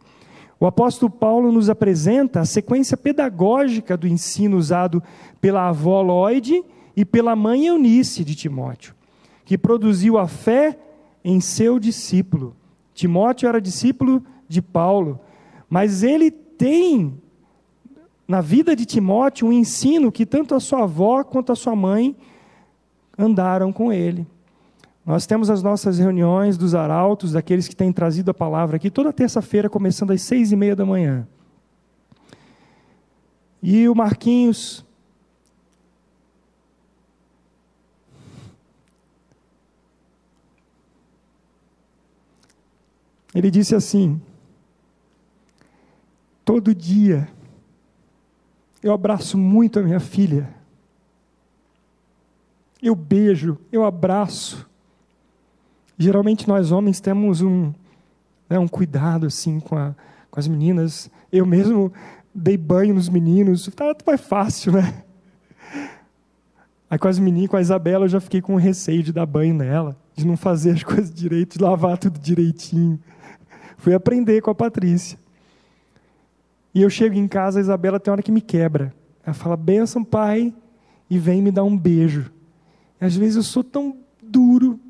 [0.60, 5.02] O apóstolo Paulo nos apresenta a sequência pedagógica do ensino usado
[5.40, 6.62] pela avó Lloyd
[6.96, 8.94] e pela mãe Eunice de Timóteo,
[9.44, 10.78] que produziu a fé
[11.24, 12.56] em seu discípulo.
[12.94, 15.18] Timóteo era discípulo de Paulo,
[15.68, 17.20] mas ele tem
[18.28, 22.16] na vida de Timóteo um ensino que tanto a sua avó quanto a sua mãe
[23.18, 24.26] andaram com ele.
[25.04, 29.12] Nós temos as nossas reuniões dos arautos, daqueles que têm trazido a palavra aqui, toda
[29.12, 31.26] terça-feira, começando às seis e meia da manhã.
[33.62, 34.84] E o Marquinhos.
[43.34, 44.20] Ele disse assim:
[46.44, 47.28] todo dia
[48.82, 50.48] eu abraço muito a minha filha.
[52.82, 54.68] Eu beijo, eu abraço.
[55.96, 57.72] Geralmente nós homens temos um,
[58.50, 59.94] né, um cuidado assim com, a,
[60.30, 61.08] com as meninas.
[61.30, 61.92] Eu mesmo
[62.34, 63.70] dei banho nos meninos.
[63.76, 65.04] Tá, mais fácil, né?
[66.90, 69.54] Aí com as meninas, com a Isabela, eu já fiquei com receio de dar banho
[69.54, 72.98] nela, de não fazer as coisas direito, de lavar tudo direitinho.
[73.76, 75.18] Fui aprender com a Patrícia.
[76.74, 78.94] E eu chego em casa, a Isabela tem hora que me quebra.
[79.24, 80.54] Ela fala, benção, pai,
[81.08, 82.30] e vem me dar um beijo.
[83.00, 84.80] E às vezes eu sou tão duro,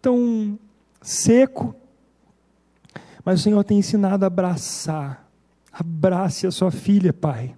[0.00, 0.58] tão
[1.02, 1.74] seco,
[3.24, 5.28] mas o Senhor tem ensinado a abraçar.
[5.72, 7.54] Abrace a sua filha, pai.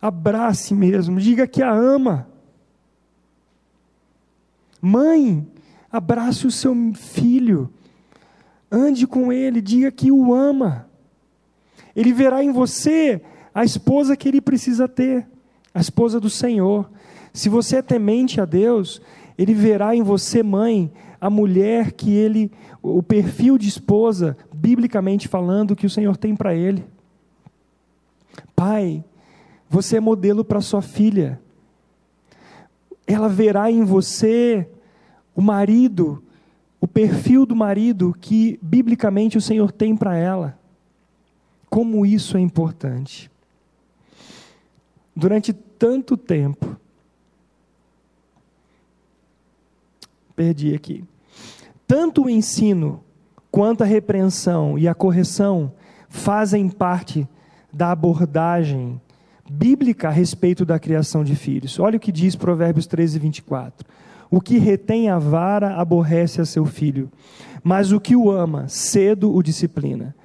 [0.00, 2.26] Abrace mesmo, diga que a ama.
[4.84, 5.46] Mãe,
[5.90, 7.70] abrace o seu filho.
[8.68, 10.88] Ande com ele, diga que o ama.
[11.94, 13.22] Ele verá em você
[13.54, 15.24] a esposa que ele precisa ter,
[15.72, 16.90] a esposa do Senhor.
[17.32, 19.00] Se você é temente a Deus,
[19.38, 20.90] ele verá em você, mãe,
[21.20, 22.50] a mulher que ele,
[22.82, 26.84] o perfil de esposa, biblicamente falando, que o Senhor tem para ele.
[28.56, 29.04] Pai,
[29.68, 31.40] você é modelo para sua filha.
[33.06, 34.68] Ela verá em você
[35.34, 36.22] o marido,
[36.80, 40.58] o perfil do marido que biblicamente o Senhor tem para ela.
[41.70, 43.30] Como isso é importante.
[45.14, 46.76] Durante tanto tempo,
[50.34, 51.04] perdi aqui.
[51.86, 53.02] Tanto o ensino
[53.50, 55.72] quanto a repreensão e a correção
[56.08, 57.28] fazem parte
[57.72, 59.00] da abordagem
[59.50, 61.78] bíblica a respeito da criação de filhos.
[61.78, 63.86] Olha o que diz Provérbios 13, 24.
[64.32, 67.10] O que retém a vara aborrece a seu filho,
[67.62, 70.16] mas o que o ama, cedo o disciplina.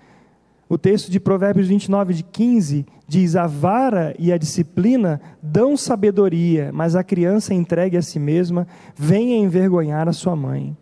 [0.70, 6.72] O texto de Provérbios 29, de 15, diz: A vara e a disciplina dão sabedoria,
[6.74, 8.66] mas a criança entregue a si mesma
[8.96, 10.76] vem envergonhar a sua mãe.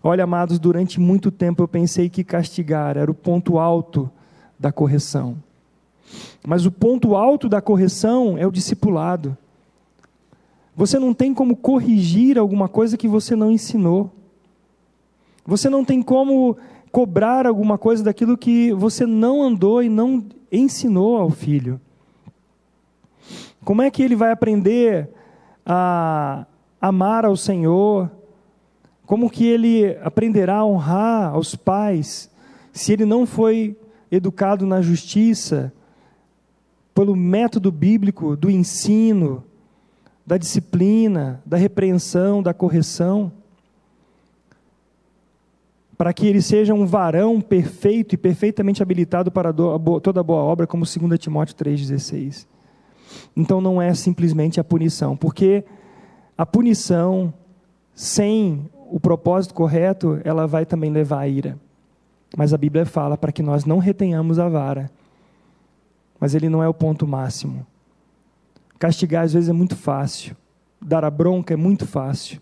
[0.00, 4.08] Olha, amados, durante muito tempo eu pensei que castigar era o ponto alto
[4.56, 5.36] da correção.
[6.46, 9.36] Mas o ponto alto da correção é o discipulado.
[10.76, 14.10] Você não tem como corrigir alguma coisa que você não ensinou.
[15.44, 16.56] Você não tem como
[16.92, 21.80] cobrar alguma coisa daquilo que você não andou e não ensinou ao filho?
[23.64, 25.08] Como é que ele vai aprender
[25.64, 26.46] a
[26.80, 28.10] amar ao Senhor?
[29.06, 32.30] Como que ele aprenderá a honrar aos pais
[32.72, 33.76] se ele não foi
[34.10, 35.72] educado na justiça,
[36.94, 39.44] pelo método bíblico do ensino,
[40.26, 43.32] da disciplina, da repreensão, da correção?
[46.00, 49.52] para que ele seja um varão perfeito e perfeitamente habilitado para
[50.02, 52.46] toda boa obra, como 2 Timóteo 3,16.
[53.36, 55.62] Então não é simplesmente a punição, porque
[56.38, 57.34] a punição
[57.94, 61.58] sem o propósito correto, ela vai também levar à ira.
[62.34, 64.90] Mas a Bíblia fala para que nós não retenhamos a vara.
[66.18, 67.66] Mas ele não é o ponto máximo.
[68.80, 70.34] Castigar às vezes é muito fácil.
[70.80, 72.40] Dar a bronca é muito fácil.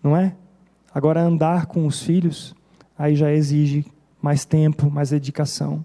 [0.00, 0.36] Não é?
[0.94, 2.54] Agora, andar com os filhos,
[2.96, 3.84] aí já exige
[4.22, 5.84] mais tempo, mais dedicação.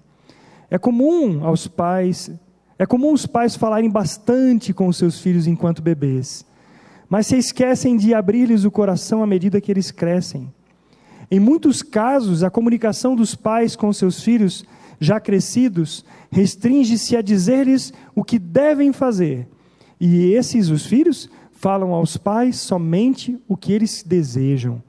[0.69, 2.29] É comum aos pais,
[2.77, 6.45] é comum os pais falarem bastante com os seus filhos enquanto bebês,
[7.09, 10.53] mas se esquecem de abrir-lhes o coração à medida que eles crescem.
[11.31, 14.63] Em muitos casos, a comunicação dos pais com seus filhos
[14.99, 19.47] já crescidos restringe-se a dizer-lhes o que devem fazer.
[19.99, 24.81] E esses, os filhos, falam aos pais somente o que eles desejam.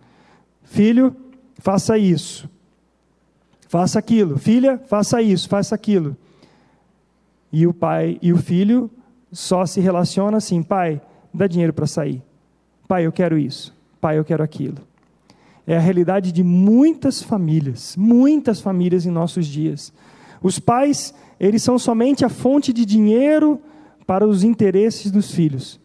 [0.65, 1.15] Filho,
[1.59, 2.49] faça isso.
[3.69, 4.39] Faça aquilo.
[4.39, 6.17] Filha, faça isso, faça aquilo.
[7.53, 8.91] E o pai e o filho
[9.33, 11.01] só se relacionam assim: pai,
[11.33, 12.23] dá dinheiro para sair.
[12.87, 13.75] Pai, eu quero isso.
[14.01, 14.88] Pai, eu quero aquilo.
[15.71, 19.93] É a realidade de muitas famílias, muitas famílias em nossos dias.
[20.43, 23.61] Os pais, eles são somente a fonte de dinheiro
[24.07, 25.79] para os interesses dos filhos.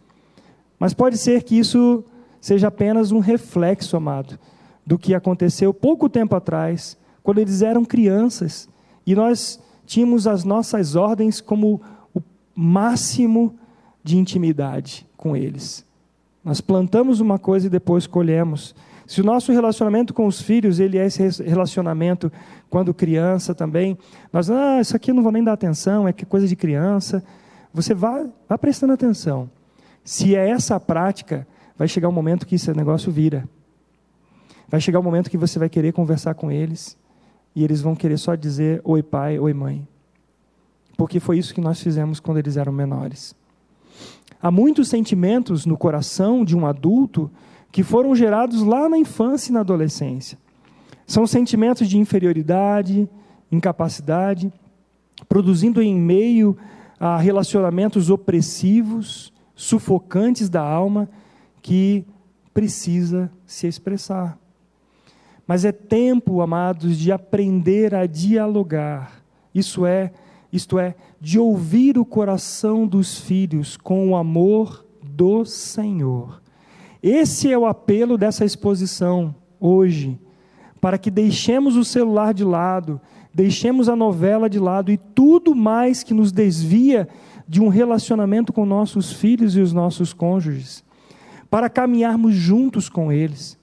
[0.80, 2.02] Mas pode ser que isso
[2.40, 4.40] seja apenas um reflexo, amado,
[4.86, 8.70] do que aconteceu pouco tempo atrás, quando eles eram crianças
[9.06, 11.82] e nós tínhamos as nossas ordens como
[12.16, 12.22] o
[12.56, 13.54] máximo
[14.02, 15.86] de intimidade com eles.
[16.42, 18.74] Nós plantamos uma coisa e depois colhemos.
[19.06, 22.32] Se o nosso relacionamento com os filhos, ele é esse relacionamento
[22.70, 23.98] quando criança também,
[24.32, 27.24] nós, ah, isso aqui eu não vou nem dar atenção, é que coisa de criança.
[27.74, 29.50] Você vá, vá prestando atenção.
[30.04, 31.48] Se é essa a prática,
[31.78, 33.48] vai chegar um momento que esse negócio vira.
[34.68, 36.98] Vai chegar um momento que você vai querer conversar com eles
[37.56, 39.88] e eles vão querer só dizer oi pai, oi mãe.
[40.98, 43.36] Porque foi isso que nós fizemos quando eles eram menores.
[44.42, 47.32] Há muitos sentimentos no coração de um adulto
[47.74, 50.38] que foram gerados lá na infância e na adolescência.
[51.08, 53.10] São sentimentos de inferioridade,
[53.52, 54.54] incapacidade,
[55.28, 56.56] produzindo em meio
[57.00, 61.10] a relacionamentos opressivos, sufocantes da alma,
[61.64, 62.06] que
[62.54, 64.38] precisa se expressar.
[65.48, 69.24] Mas é tempo, amados, de aprender a dialogar.
[69.52, 70.14] Isso é,
[70.52, 76.43] isto é, de ouvir o coração dos filhos com o amor do Senhor
[77.04, 80.18] esse é o apelo dessa exposição hoje,
[80.80, 83.00] para que deixemos o celular de lado,
[83.34, 87.10] deixemos a novela de lado e tudo mais que nos desvia
[87.46, 90.82] de um relacionamento com nossos filhos e os nossos cônjuges,
[91.50, 93.58] para caminharmos juntos com eles,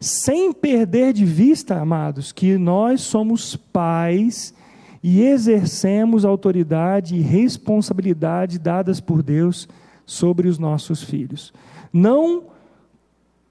[0.00, 4.54] sem perder de vista, amados, que nós somos pais
[5.02, 9.68] e exercemos autoridade e responsabilidade dadas por Deus
[10.06, 11.52] sobre os nossos filhos.
[11.92, 12.51] Não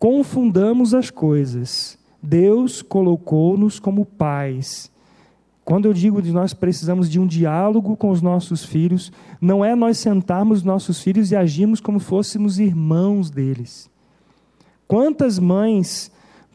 [0.02, 1.95] confundamos as coisas.
[2.24, 4.91] Deus colocou-nos como pais.
[5.64, 9.76] Quando eu digo que nós precisamos de um diálogo com os nossos filhos, não é
[9.76, 13.91] nós sentarmos nossos filhos e agirmos como fôssemos irmãos deles.
[14.88, 16.12] Quantas mães,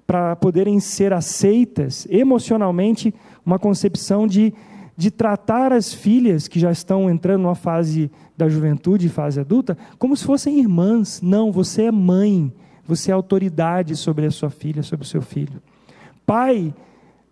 [0.08, 4.52] para poderem ser aceitas emocionalmente, uma concepção de,
[4.96, 10.16] de tratar as filhas que já estão entrando numa fase da juventude, fase adulta, como
[10.16, 11.20] se fossem irmãs.
[11.22, 12.52] Não, você é mãe
[12.86, 15.62] você é autoridade sobre a sua filha, sobre o seu filho.
[16.24, 16.74] Pai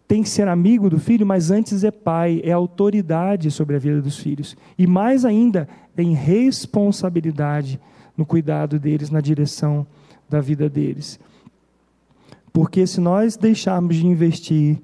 [0.07, 4.03] tem que ser amigo do filho, mas antes é pai, é autoridade sobre a vida
[4.03, 4.57] dos filhos.
[4.79, 7.81] E mais ainda, tem responsabilidade
[8.17, 9.87] no cuidado deles, na direção
[10.29, 11.19] da vida deles.
[12.53, 14.81] Porque se nós deixarmos de investir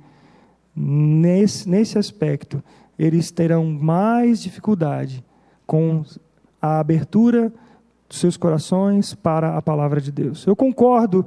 [0.74, 2.62] nesse, nesse aspecto,
[2.98, 5.24] eles terão mais dificuldade
[5.66, 6.04] com
[6.60, 7.52] a abertura
[8.10, 10.44] dos seus corações para a palavra de Deus.
[10.44, 11.24] Eu concordo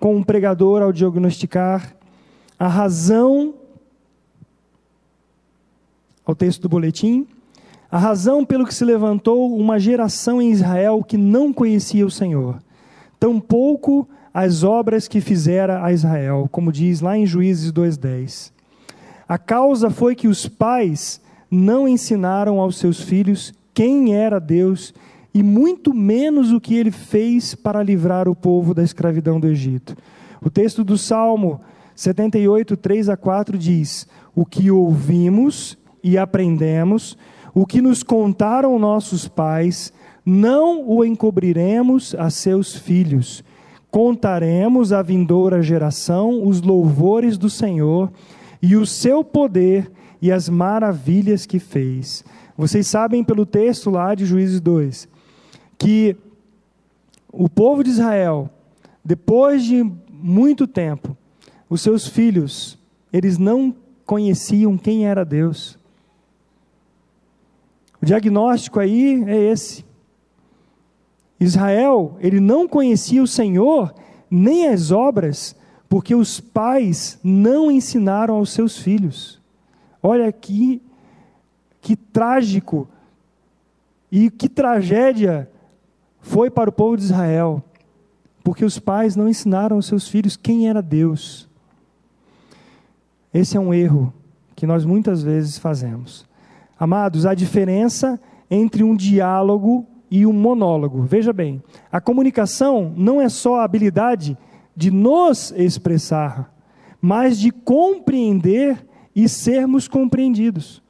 [0.00, 1.94] com o um pregador ao diagnosticar
[2.58, 3.54] a razão,
[6.26, 7.24] ao texto do boletim,
[7.88, 12.58] a razão pelo que se levantou uma geração em Israel que não conhecia o Senhor,
[13.20, 18.52] tampouco as obras que fizera a Israel, como diz lá em Juízes 2:10.
[19.28, 24.92] A causa foi que os pais não ensinaram aos seus filhos quem era Deus
[25.34, 29.96] e muito menos o que ele fez para livrar o povo da escravidão do Egito.
[30.40, 31.60] O texto do Salmo
[31.96, 37.18] 78, 3 a 4 diz: O que ouvimos e aprendemos,
[37.52, 39.92] o que nos contaram nossos pais,
[40.24, 43.42] não o encobriremos a seus filhos.
[43.90, 48.12] Contaremos à vindoura geração os louvores do Senhor
[48.62, 49.90] e o seu poder
[50.22, 52.24] e as maravilhas que fez.
[52.56, 55.13] Vocês sabem pelo texto lá de Juízes 2
[55.78, 56.16] que
[57.32, 58.48] o povo de Israel,
[59.04, 61.16] depois de muito tempo,
[61.68, 62.78] os seus filhos,
[63.12, 63.74] eles não
[64.06, 65.78] conheciam quem era Deus.
[68.00, 69.84] O diagnóstico aí é esse.
[71.40, 73.94] Israel, ele não conhecia o Senhor,
[74.30, 75.56] nem as obras,
[75.88, 79.40] porque os pais não ensinaram aos seus filhos.
[80.02, 80.82] Olha que,
[81.80, 82.88] que trágico
[84.10, 85.50] e que tragédia
[86.24, 87.62] foi para o povo de Israel,
[88.42, 91.46] porque os pais não ensinaram aos seus filhos quem era Deus.
[93.32, 94.12] Esse é um erro
[94.56, 96.26] que nós muitas vezes fazemos.
[96.78, 98.18] Amados, a diferença
[98.50, 101.02] entre um diálogo e um monólogo.
[101.02, 101.62] Veja bem,
[101.92, 104.36] a comunicação não é só a habilidade
[104.74, 106.52] de nos expressar,
[107.02, 110.82] mas de compreender e sermos compreendidos.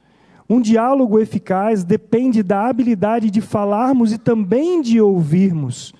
[0.47, 5.93] Um diálogo eficaz depende da habilidade de falarmos e também de ouvirmos.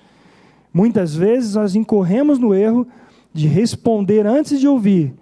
[0.72, 2.86] Muitas vezes nós incorremos no erro
[3.32, 5.14] de responder antes de ouvir,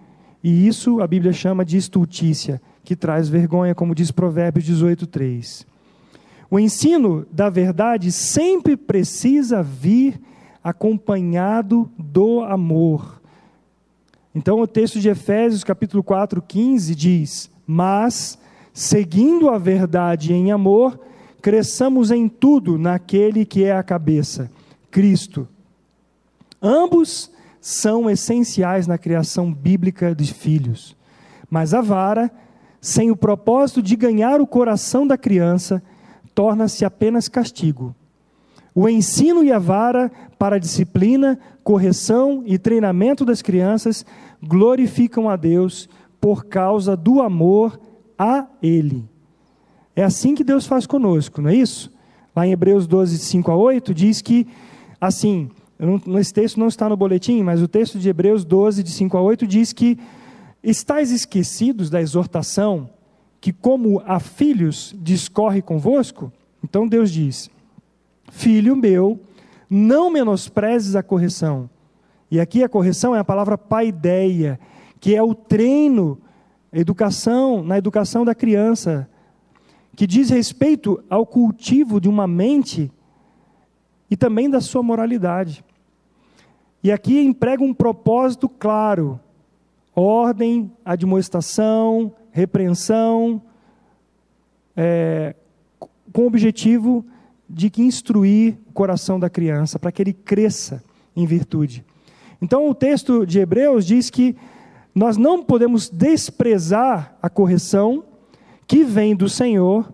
[0.42, 5.66] e isso a Bíblia chama de estultícia, que traz vergonha, como diz Provérbios 18:3.
[6.50, 10.20] O ensino da verdade sempre precisa vir
[10.62, 13.20] acompanhado do amor.
[14.34, 18.38] Então, o texto de Efésios, capítulo 4, 15, diz: Mas,
[18.74, 20.98] seguindo a verdade em amor,
[21.40, 24.50] cresçamos em tudo naquele que é a cabeça,
[24.90, 25.46] Cristo.
[26.60, 30.96] Ambos são essenciais na criação bíblica de filhos.
[31.48, 32.30] Mas a vara,
[32.80, 35.80] sem o propósito de ganhar o coração da criança,
[36.34, 37.94] torna-se apenas castigo.
[38.74, 44.04] O ensino e a vara para a disciplina, correção e treinamento das crianças
[44.42, 45.88] glorificam a Deus
[46.20, 47.78] por causa do amor
[48.18, 49.08] a Ele.
[49.96, 51.92] É assim que Deus faz conosco, não é isso?
[52.34, 54.46] Lá em Hebreus 12, 5 a 8, diz que,
[55.00, 58.90] assim, não, esse texto não está no boletim, mas o texto de Hebreus 12, de
[58.90, 59.98] 5 a 8, diz que
[60.62, 62.90] estáis esquecidos da exortação
[63.40, 66.32] que, como a filhos, discorre convosco?
[66.62, 67.50] Então Deus diz:
[68.30, 69.20] Filho meu,
[69.68, 71.68] não menosprezes a correção.
[72.30, 74.58] E aqui a correção é a palavra paideia,
[74.98, 76.18] que é o treino,
[76.80, 79.08] educação, na educação da criança,
[79.94, 82.90] que diz respeito ao cultivo de uma mente
[84.10, 85.64] e também da sua moralidade.
[86.82, 89.18] E aqui emprega um propósito claro:
[89.94, 93.40] ordem, admoestação, repreensão,
[94.76, 95.34] é,
[96.12, 97.04] com o objetivo
[97.48, 100.82] de que instruir o coração da criança, para que ele cresça
[101.14, 101.84] em virtude.
[102.42, 104.36] Então, o texto de Hebreus diz que
[104.94, 108.04] nós não podemos desprezar a correção
[108.66, 109.92] que vem do Senhor,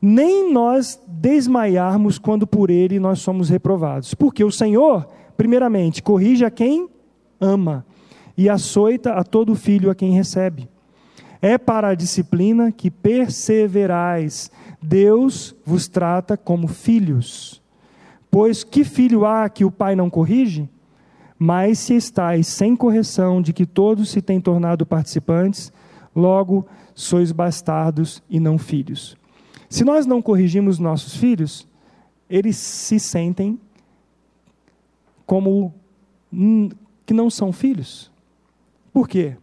[0.00, 4.14] nem nós desmaiarmos quando por ele nós somos reprovados.
[4.14, 5.06] Porque o Senhor,
[5.36, 6.88] primeiramente, corrige a quem
[7.40, 7.84] ama
[8.36, 10.68] e açoita a todo filho a quem recebe.
[11.40, 14.50] É para a disciplina que perseverais.
[14.82, 17.62] Deus vos trata como filhos.
[18.30, 20.68] Pois que filho há que o pai não corrige?
[21.38, 25.72] Mas se estáis sem correção de que todos se têm tornado participantes,
[26.14, 29.16] logo sois bastardos e não filhos.
[29.68, 31.68] Se nós não corrigimos nossos filhos,
[32.28, 33.60] eles se sentem
[35.26, 35.74] como
[37.04, 38.10] que não são filhos.
[38.92, 39.36] Por quê?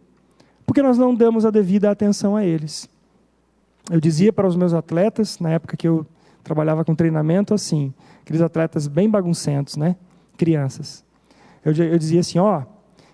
[0.66, 2.88] Porque nós não damos a devida atenção a eles.
[3.90, 6.06] Eu dizia para os meus atletas, na época que eu
[6.42, 7.92] trabalhava com treinamento, assim,
[8.22, 9.96] aqueles atletas bem baguncentos, né?
[10.36, 11.04] Crianças.
[11.64, 12.62] Eu, eu dizia assim: ó,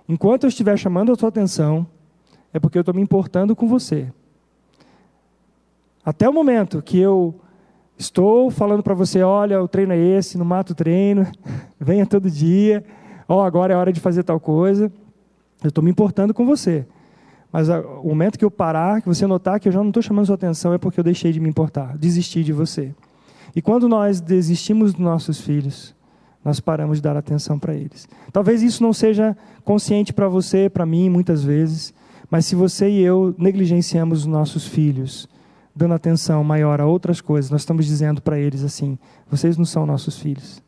[0.09, 1.87] enquanto eu estiver chamando a sua atenção,
[2.53, 4.13] é porque eu estou me importando com você.
[6.05, 7.39] Até o momento que eu
[7.97, 11.27] estou falando para você: olha, o treino é esse, não mata o treino,
[11.79, 12.85] venha todo dia,
[13.29, 14.93] ó, agora é hora de fazer tal coisa.
[15.63, 16.87] Eu estou me importando com você.
[17.53, 20.27] Mas o momento que eu parar, que você notar que eu já não estou chamando
[20.27, 22.95] sua atenção, é porque eu deixei de me importar, desisti de você.
[23.55, 25.95] E quando nós desistimos dos nossos filhos,
[26.45, 28.09] nós paramos de dar atenção para eles.
[28.33, 31.93] Talvez isso não seja consciente para você, para mim, muitas vezes,
[32.31, 35.29] mas se você e eu negligenciamos os nossos filhos,
[35.75, 39.85] dando atenção maior a outras coisas, nós estamos dizendo para eles assim: vocês não são
[39.85, 40.63] nossos filhos.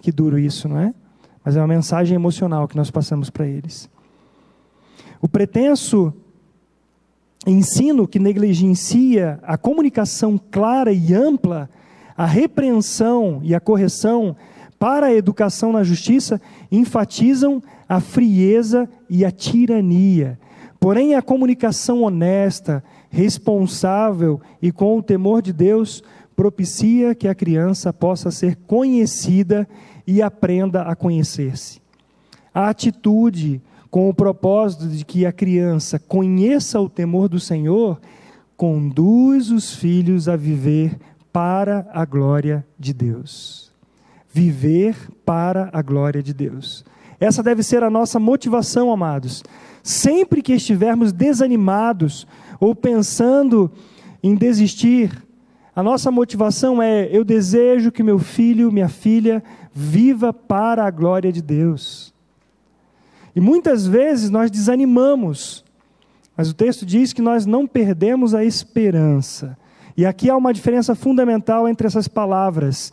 [0.00, 0.94] Que duro isso, não é?
[1.44, 3.90] Mas é uma mensagem emocional que nós passamos para eles.
[5.20, 6.14] O pretenso
[7.46, 11.68] ensino que negligencia a comunicação clara e ampla,
[12.18, 14.34] a repreensão e a correção
[14.76, 16.40] para a educação na justiça
[16.70, 20.36] enfatizam a frieza e a tirania.
[20.80, 26.02] Porém, a comunicação honesta, responsável e com o temor de Deus
[26.34, 29.68] propicia que a criança possa ser conhecida
[30.04, 31.80] e aprenda a conhecer-se.
[32.52, 33.62] A atitude,
[33.92, 38.00] com o propósito de que a criança conheça o temor do Senhor,
[38.56, 40.98] conduz os filhos a viver
[41.38, 43.72] para a glória de Deus.
[44.28, 46.84] Viver para a glória de Deus.
[47.20, 49.44] Essa deve ser a nossa motivação, amados.
[49.80, 52.26] Sempre que estivermos desanimados
[52.58, 53.70] ou pensando
[54.20, 55.12] em desistir,
[55.76, 59.40] a nossa motivação é: eu desejo que meu filho, minha filha,
[59.72, 62.12] viva para a glória de Deus.
[63.36, 65.64] E muitas vezes nós desanimamos,
[66.36, 69.56] mas o texto diz que nós não perdemos a esperança.
[69.98, 72.92] E aqui há uma diferença fundamental entre essas palavras.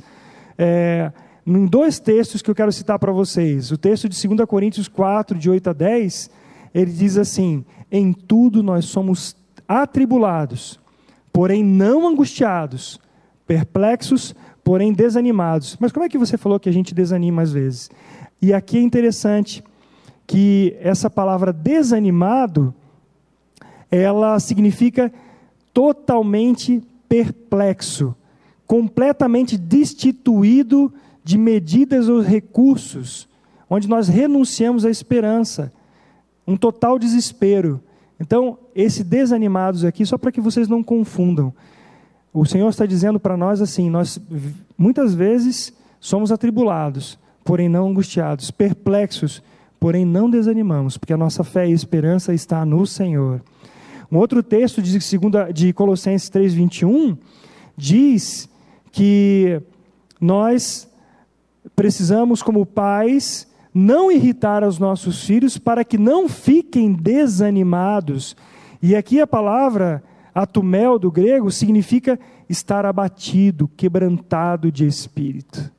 [0.57, 1.11] É,
[1.45, 3.69] em dois textos que eu quero citar para vocês.
[3.69, 6.31] O texto de 2 Coríntios 4, de 8 a 10,
[6.73, 9.35] ele diz assim: Em tudo nós somos
[9.67, 10.79] atribulados,
[11.31, 12.99] porém não angustiados,
[13.45, 14.33] perplexos,
[14.63, 15.77] porém desanimados.
[15.79, 17.91] Mas como é que você falou que a gente desanima às vezes?
[18.41, 19.63] E aqui é interessante
[20.25, 22.73] que essa palavra desanimado,
[23.91, 25.13] ela significa
[25.71, 26.81] totalmente
[27.16, 28.13] perplexo,
[28.68, 30.93] completamente destituído
[31.24, 33.28] de medidas ou recursos,
[33.70, 35.72] onde nós renunciamos à esperança,
[36.45, 37.82] um total desespero.
[38.20, 41.53] Então, esse desanimados aqui, só para que vocês não confundam,
[42.34, 44.20] o Senhor está dizendo para nós assim: nós
[44.78, 49.41] muitas vezes somos atribulados, porém não angustiados, perplexos,
[49.80, 53.41] porém não desanimamos, porque a nossa fé e esperança está no Senhor.
[54.11, 57.17] Um outro texto de, segunda, de Colossenses 3,21
[57.75, 58.49] diz
[58.91, 59.61] que
[60.19, 60.89] nós
[61.75, 68.35] precisamos, como pais, não irritar os nossos filhos para que não fiquem desanimados.
[68.81, 70.03] E aqui a palavra
[70.33, 75.71] atumel do grego significa estar abatido, quebrantado de espírito.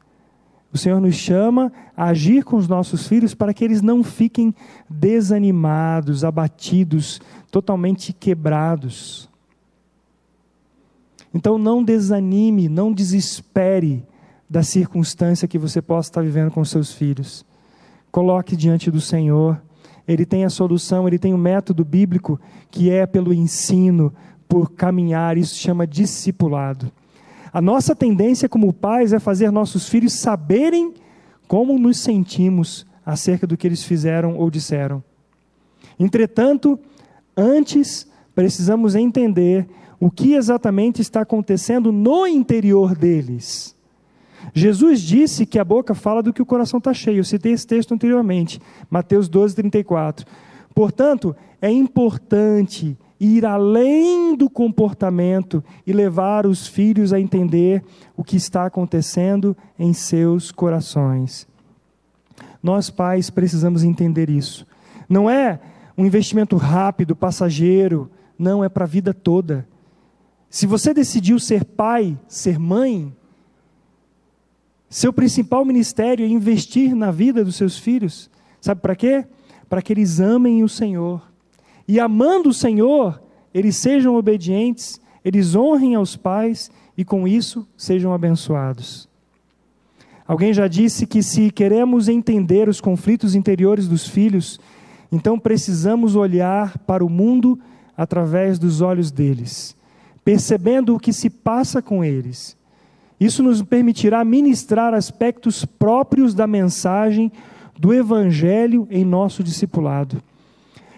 [0.73, 4.55] O Senhor nos chama a agir com os nossos filhos para que eles não fiquem
[4.91, 7.19] desanimados, abatidos,
[7.51, 9.29] totalmente quebrados.
[11.33, 14.05] Então não desanime, não desespere
[14.49, 17.45] da circunstância que você possa estar vivendo com seus filhos.
[18.11, 19.61] Coloque diante do Senhor.
[20.07, 22.41] Ele tem a solução, ele tem o um método bíblico
[22.71, 24.15] que é pelo ensino,
[24.49, 26.91] por caminhar, isso chama discipulado.
[27.53, 30.95] A nossa tendência como pais é fazer nossos filhos saberem
[31.49, 35.03] como nos sentimos acerca do que eles fizeram ou disseram.
[35.99, 36.79] Entretanto,
[37.37, 39.67] antes precisamos entender
[39.99, 43.75] o que exatamente está acontecendo no interior deles.
[44.55, 47.19] Jesus disse que a boca fala do que o coração está cheio.
[47.19, 50.27] Eu citei esse texto anteriormente, Mateus 12, 34.
[50.75, 57.83] Portanto, é importante ir além do comportamento e levar os filhos a entender
[58.17, 61.47] o que está acontecendo em seus corações.
[62.63, 64.67] Nós, pais, precisamos entender isso.
[65.09, 65.61] Não é
[65.97, 69.67] um investimento rápido, passageiro, não, é para a vida toda.
[70.51, 73.15] Se você decidiu ser pai, ser mãe,
[74.89, 78.31] seu principal ministério é investir na vida dos seus filhos.
[78.61, 79.25] Sabe para quê?
[79.69, 81.23] Para que eles amem o Senhor
[81.89, 83.23] e amando o Senhor,
[83.55, 89.09] eles sejam obedientes, eles honrem aos pais e com isso sejam abençoados.
[90.27, 94.59] Alguém já disse que se queremos entender os conflitos interiores dos filhos,
[95.11, 97.59] então precisamos olhar para o mundo
[97.97, 99.77] através dos olhos deles,
[100.25, 102.57] percebendo o que se passa com eles.
[103.19, 107.33] Isso nos permitirá ministrar aspectos próprios da mensagem
[107.79, 110.23] do Evangelho em nosso discipulado.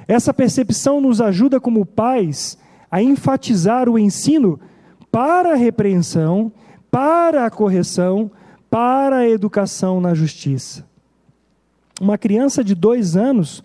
[0.07, 2.59] Essa percepção nos ajuda, como pais,
[2.91, 4.59] a enfatizar o ensino
[5.11, 6.51] para a repreensão,
[6.91, 8.31] para a correção,
[8.71, 10.87] para a educação na justiça.
[12.01, 13.63] Uma criança de dois anos,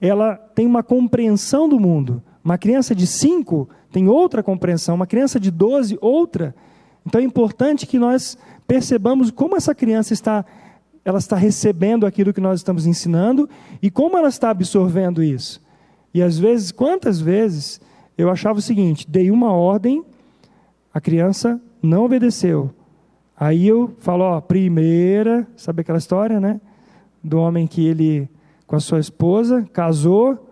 [0.00, 2.22] ela tem uma compreensão do mundo.
[2.44, 4.94] Uma criança de cinco tem outra compreensão.
[4.94, 6.54] Uma criança de doze, outra.
[7.04, 10.44] Então é importante que nós percebamos como essa criança está,
[11.04, 13.48] ela está recebendo aquilo que nós estamos ensinando
[13.80, 15.60] e como ela está absorvendo isso.
[16.12, 17.80] E às vezes, quantas vezes
[18.16, 20.04] eu achava o seguinte: dei uma ordem,
[20.92, 22.70] a criança não obedeceu.
[23.38, 26.60] Aí eu falo, ó, primeira, sabe aquela história, né?
[27.22, 28.28] Do homem que ele,
[28.68, 30.46] com a sua esposa, casou,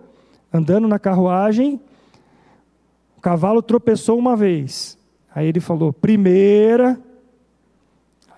[0.52, 1.78] andando na carruagem,
[3.16, 4.98] o cavalo tropeçou uma vez.
[5.34, 6.98] Aí ele falou, primeira.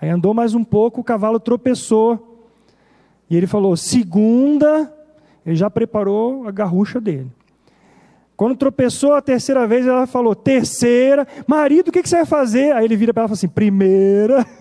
[0.01, 2.45] Aí andou mais um pouco, o cavalo tropeçou.
[3.29, 4.93] E ele falou, segunda.
[5.45, 7.31] Ele já preparou a garrucha dele.
[8.35, 12.71] Quando tropeçou a terceira vez, ela falou: terceira, marido, o que, você vai fazer?
[12.73, 14.45] Aí ele vira para ela e fala assim: primeira.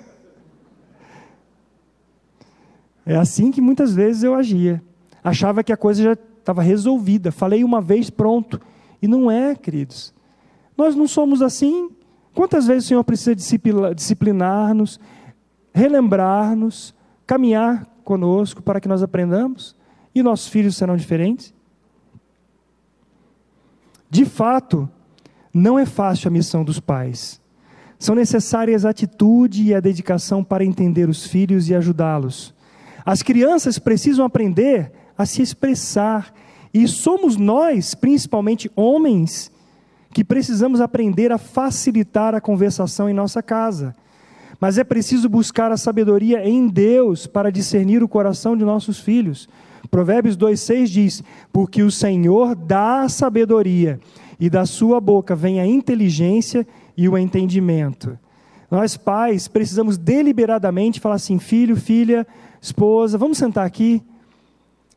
[3.07, 4.83] É assim que muitas vezes eu agia.
[5.29, 7.31] Achava que a coisa já estava resolvida.
[7.31, 8.59] Falei uma vez, pronto.
[9.03, 10.15] E não é, queridos.
[10.75, 11.91] Nós não somos assim.
[12.35, 13.37] Quantas vezes o Senhor precisa
[13.95, 14.99] disciplinar-nos,
[15.75, 16.95] relembrar-nos,
[17.27, 19.77] caminhar conosco para que nós aprendamos
[20.15, 21.53] e nossos filhos serão diferentes?
[24.09, 24.89] De fato,
[25.53, 27.39] não é fácil a missão dos pais.
[27.99, 32.55] São necessárias a atitude e a dedicação para entender os filhos e ajudá-los.
[33.05, 36.33] As crianças precisam aprender a se expressar,
[36.73, 39.51] e somos nós, principalmente homens,
[40.15, 43.95] que precisamos aprender a facilitar a conversação em nossa casa.
[44.61, 49.49] Mas é preciso buscar a sabedoria em Deus para discernir o coração de nossos filhos.
[49.91, 54.01] Provérbios 2,6 diz: Porque o Senhor dá a sabedoria,
[54.39, 56.67] e da sua boca vem a inteligência
[56.97, 58.19] e o entendimento.
[58.71, 62.27] Nós, pais, precisamos deliberadamente falar assim: filho, filha,
[62.61, 64.03] esposa, vamos sentar aqui.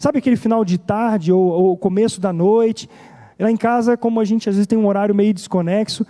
[0.01, 2.89] Sabe aquele final de tarde ou, ou começo da noite?
[3.39, 6.03] Lá em casa, como a gente às vezes tem um horário meio desconexo,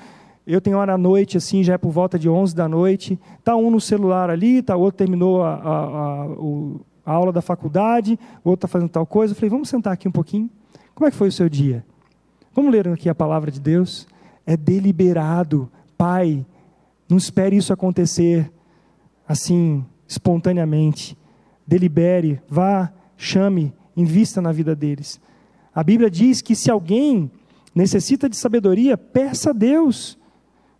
[0.47, 3.19] eu tenho hora à noite, assim, já é por volta de 11 da noite.
[3.37, 6.27] Está um no celular ali, tá, outro terminou a, a, a,
[7.05, 9.33] a aula da faculdade, o outro está fazendo tal coisa.
[9.33, 10.49] Eu falei, vamos sentar aqui um pouquinho.
[10.95, 11.85] Como é que foi o seu dia?
[12.55, 14.07] Vamos ler aqui a palavra de Deus?
[14.45, 15.69] É deliberado.
[15.97, 16.45] Pai,
[17.09, 18.49] não espere isso acontecer
[19.27, 21.17] assim, espontaneamente.
[21.67, 25.19] Delibere, vá, chame, invista na vida deles.
[25.73, 27.31] A Bíblia diz que se alguém
[27.73, 30.17] necessita de sabedoria, peça a Deus.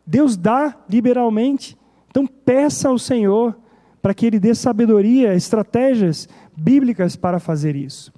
[0.05, 1.77] Deus dá liberalmente.
[2.09, 3.57] Então peça ao Senhor
[4.01, 8.11] para que Ele dê sabedoria, estratégias bíblicas para fazer isso.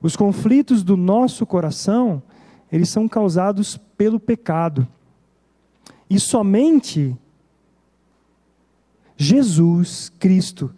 [0.00, 2.22] Os conflitos do nosso coração,
[2.70, 4.86] eles são causados pelo pecado.
[6.08, 7.16] E somente
[9.16, 10.72] Jesus Cristo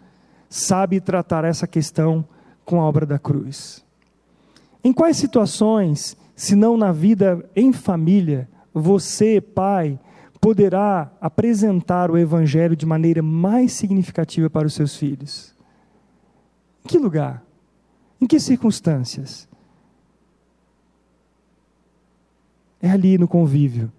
[0.49, 2.25] sabe tratar essa questão
[2.65, 3.83] com a obra da cruz.
[4.83, 9.99] Em quais situações, se não na vida em família, você, pai,
[10.39, 15.53] poderá apresentar o Evangelho de maneira mais significativa para os seus filhos?
[16.83, 17.43] Em que lugar?
[18.19, 19.47] Em que circunstâncias?
[22.81, 23.91] É ali no convívio.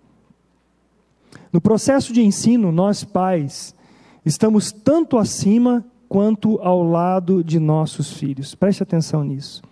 [1.52, 3.74] No processo de ensino, nós pais
[4.24, 8.54] estamos tanto acima quanto ao lado de nossos filhos.
[8.54, 9.62] Preste atenção nisso.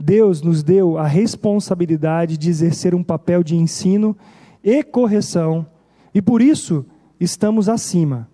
[0.00, 4.16] Deus nos deu a responsabilidade de exercer um papel de ensino
[4.64, 5.66] e correção
[6.14, 6.86] e por isso
[7.20, 8.26] estamos acima.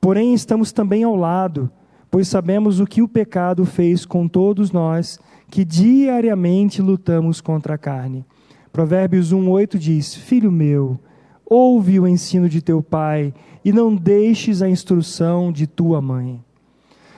[0.00, 1.70] Porém, estamos também ao lado,
[2.10, 5.18] pois sabemos o que o pecado fez com todos nós
[5.50, 8.24] que diariamente lutamos contra a carne.
[8.72, 10.98] Provérbios 1:8 diz: Filho meu,
[11.44, 16.42] ouve o ensino de teu pai e não deixes a instrução de tua mãe.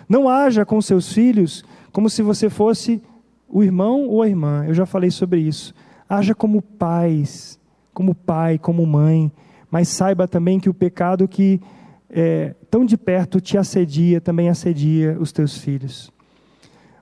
[0.08, 3.02] Não haja com seus filhos como se você fosse
[3.48, 4.64] o irmão ou a irmã.
[4.66, 5.74] Eu já falei sobre isso.
[6.08, 7.58] Haja como pais,
[7.92, 9.32] como pai, como mãe
[9.70, 11.60] mas saiba também que o pecado que
[12.08, 16.10] é, tão de perto te assedia, também assedia os teus filhos.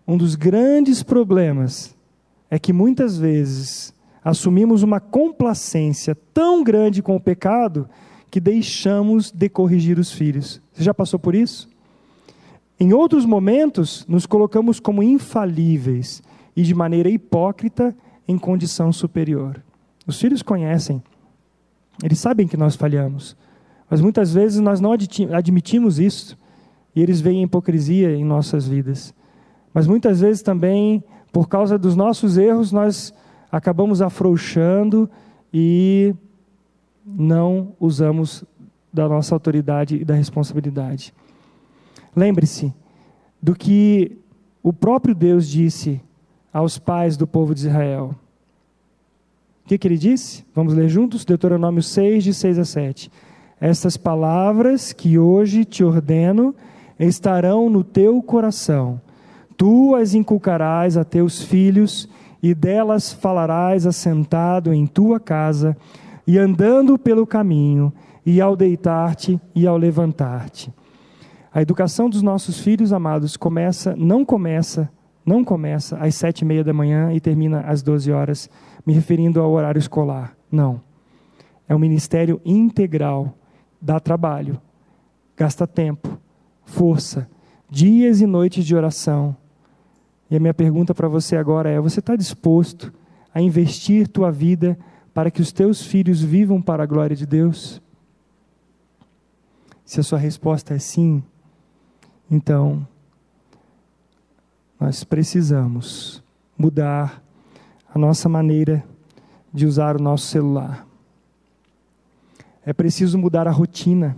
[0.06, 1.94] Um dos grandes problemas
[2.50, 3.94] é que muitas vezes
[4.24, 7.88] assumimos uma complacência tão grande com o pecado
[8.30, 10.60] que deixamos de corrigir os filhos.
[10.72, 11.68] Você já passou por isso?
[12.84, 16.22] Em outros momentos, nos colocamos como infalíveis
[16.54, 17.96] e de maneira hipócrita
[18.28, 19.62] em condição superior.
[20.06, 21.02] Os filhos conhecem
[22.02, 23.36] eles sabem que nós falhamos.
[23.88, 26.36] Mas muitas vezes nós não admitimos isso.
[26.94, 29.14] E eles veem hipocrisia em nossas vidas.
[29.72, 33.12] Mas muitas vezes também, por causa dos nossos erros, nós
[33.50, 35.08] acabamos afrouxando
[35.52, 36.14] e
[37.04, 38.44] não usamos
[38.92, 41.12] da nossa autoridade e da responsabilidade.
[42.16, 42.72] Lembre-se
[43.42, 44.18] do que
[44.62, 46.00] o próprio Deus disse
[46.52, 48.14] aos pais do povo de Israel.
[49.64, 50.44] O que, que ele disse?
[50.54, 51.24] Vamos ler juntos?
[51.24, 53.10] Deuteronômio 6, de 6 a 7.
[53.60, 56.54] Estas palavras que hoje te ordeno
[56.98, 59.00] estarão no teu coração.
[59.56, 62.08] Tu as inculcarás a teus filhos,
[62.42, 65.76] e delas falarás assentado em tua casa,
[66.26, 67.92] e andando pelo caminho,
[68.24, 70.70] e ao deitar-te e ao levantar-te.
[71.54, 74.90] A educação dos nossos filhos amados começa, não começa,
[75.24, 78.50] não começa às sete e meia da manhã e termina às doze horas
[78.84, 80.36] me referindo ao horário escolar.
[80.50, 80.80] Não.
[81.68, 83.38] É um ministério integral.
[83.80, 84.60] Dá trabalho,
[85.36, 86.18] gasta tempo,
[86.64, 87.28] força,
[87.70, 89.36] dias e noites de oração.
[90.28, 92.92] E a minha pergunta para você agora é: você está disposto
[93.32, 94.76] a investir tua vida
[95.12, 97.80] para que os teus filhos vivam para a glória de Deus?
[99.84, 101.22] Se a sua resposta é sim,
[102.34, 102.84] então
[104.80, 106.20] nós precisamos
[106.58, 107.22] mudar
[107.88, 108.84] a nossa maneira
[109.52, 110.84] de usar o nosso celular.
[112.66, 114.16] É preciso mudar a rotina.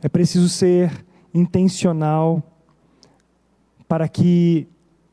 [0.00, 2.40] É preciso ser intencional
[3.88, 4.68] para que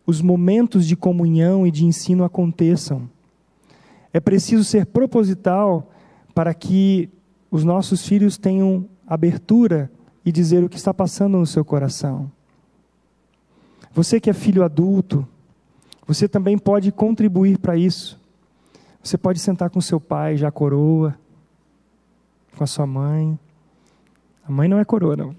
[0.06, 3.10] os momentos de comunhão e de ensino aconteçam.
[4.14, 5.92] É preciso ser proposital
[6.36, 7.10] para que
[7.50, 9.90] os nossos filhos tenham abertura
[10.26, 12.32] e dizer o que está passando no seu coração.
[13.94, 15.26] Você que é filho adulto,
[16.08, 18.20] você também pode contribuir para isso.
[19.02, 21.16] Você pode sentar com seu pai, já coroa,
[22.58, 23.38] com a sua mãe.
[24.48, 25.36] A mãe não é coroa, não.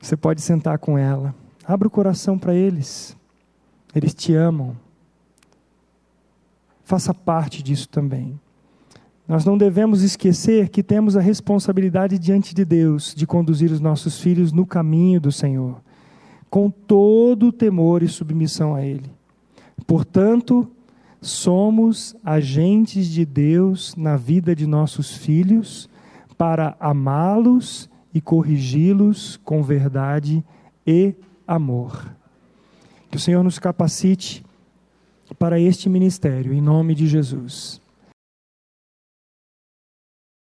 [0.00, 1.34] Você pode sentar com ela.
[1.64, 3.16] Abra o coração para eles.
[3.94, 4.76] Eles te amam.
[6.84, 8.38] Faça parte disso também.
[9.28, 14.18] Nós não devemos esquecer que temos a responsabilidade diante de Deus de conduzir os nossos
[14.18, 15.82] filhos no caminho do Senhor,
[16.48, 19.10] com todo o temor e submissão a Ele.
[19.86, 20.66] Portanto,
[21.20, 25.90] somos agentes de Deus na vida de nossos filhos
[26.38, 30.42] para amá-los e corrigi-los com verdade
[30.86, 31.14] e
[31.46, 32.16] amor.
[33.10, 34.42] Que o Senhor nos capacite
[35.38, 37.78] para este ministério, em nome de Jesus.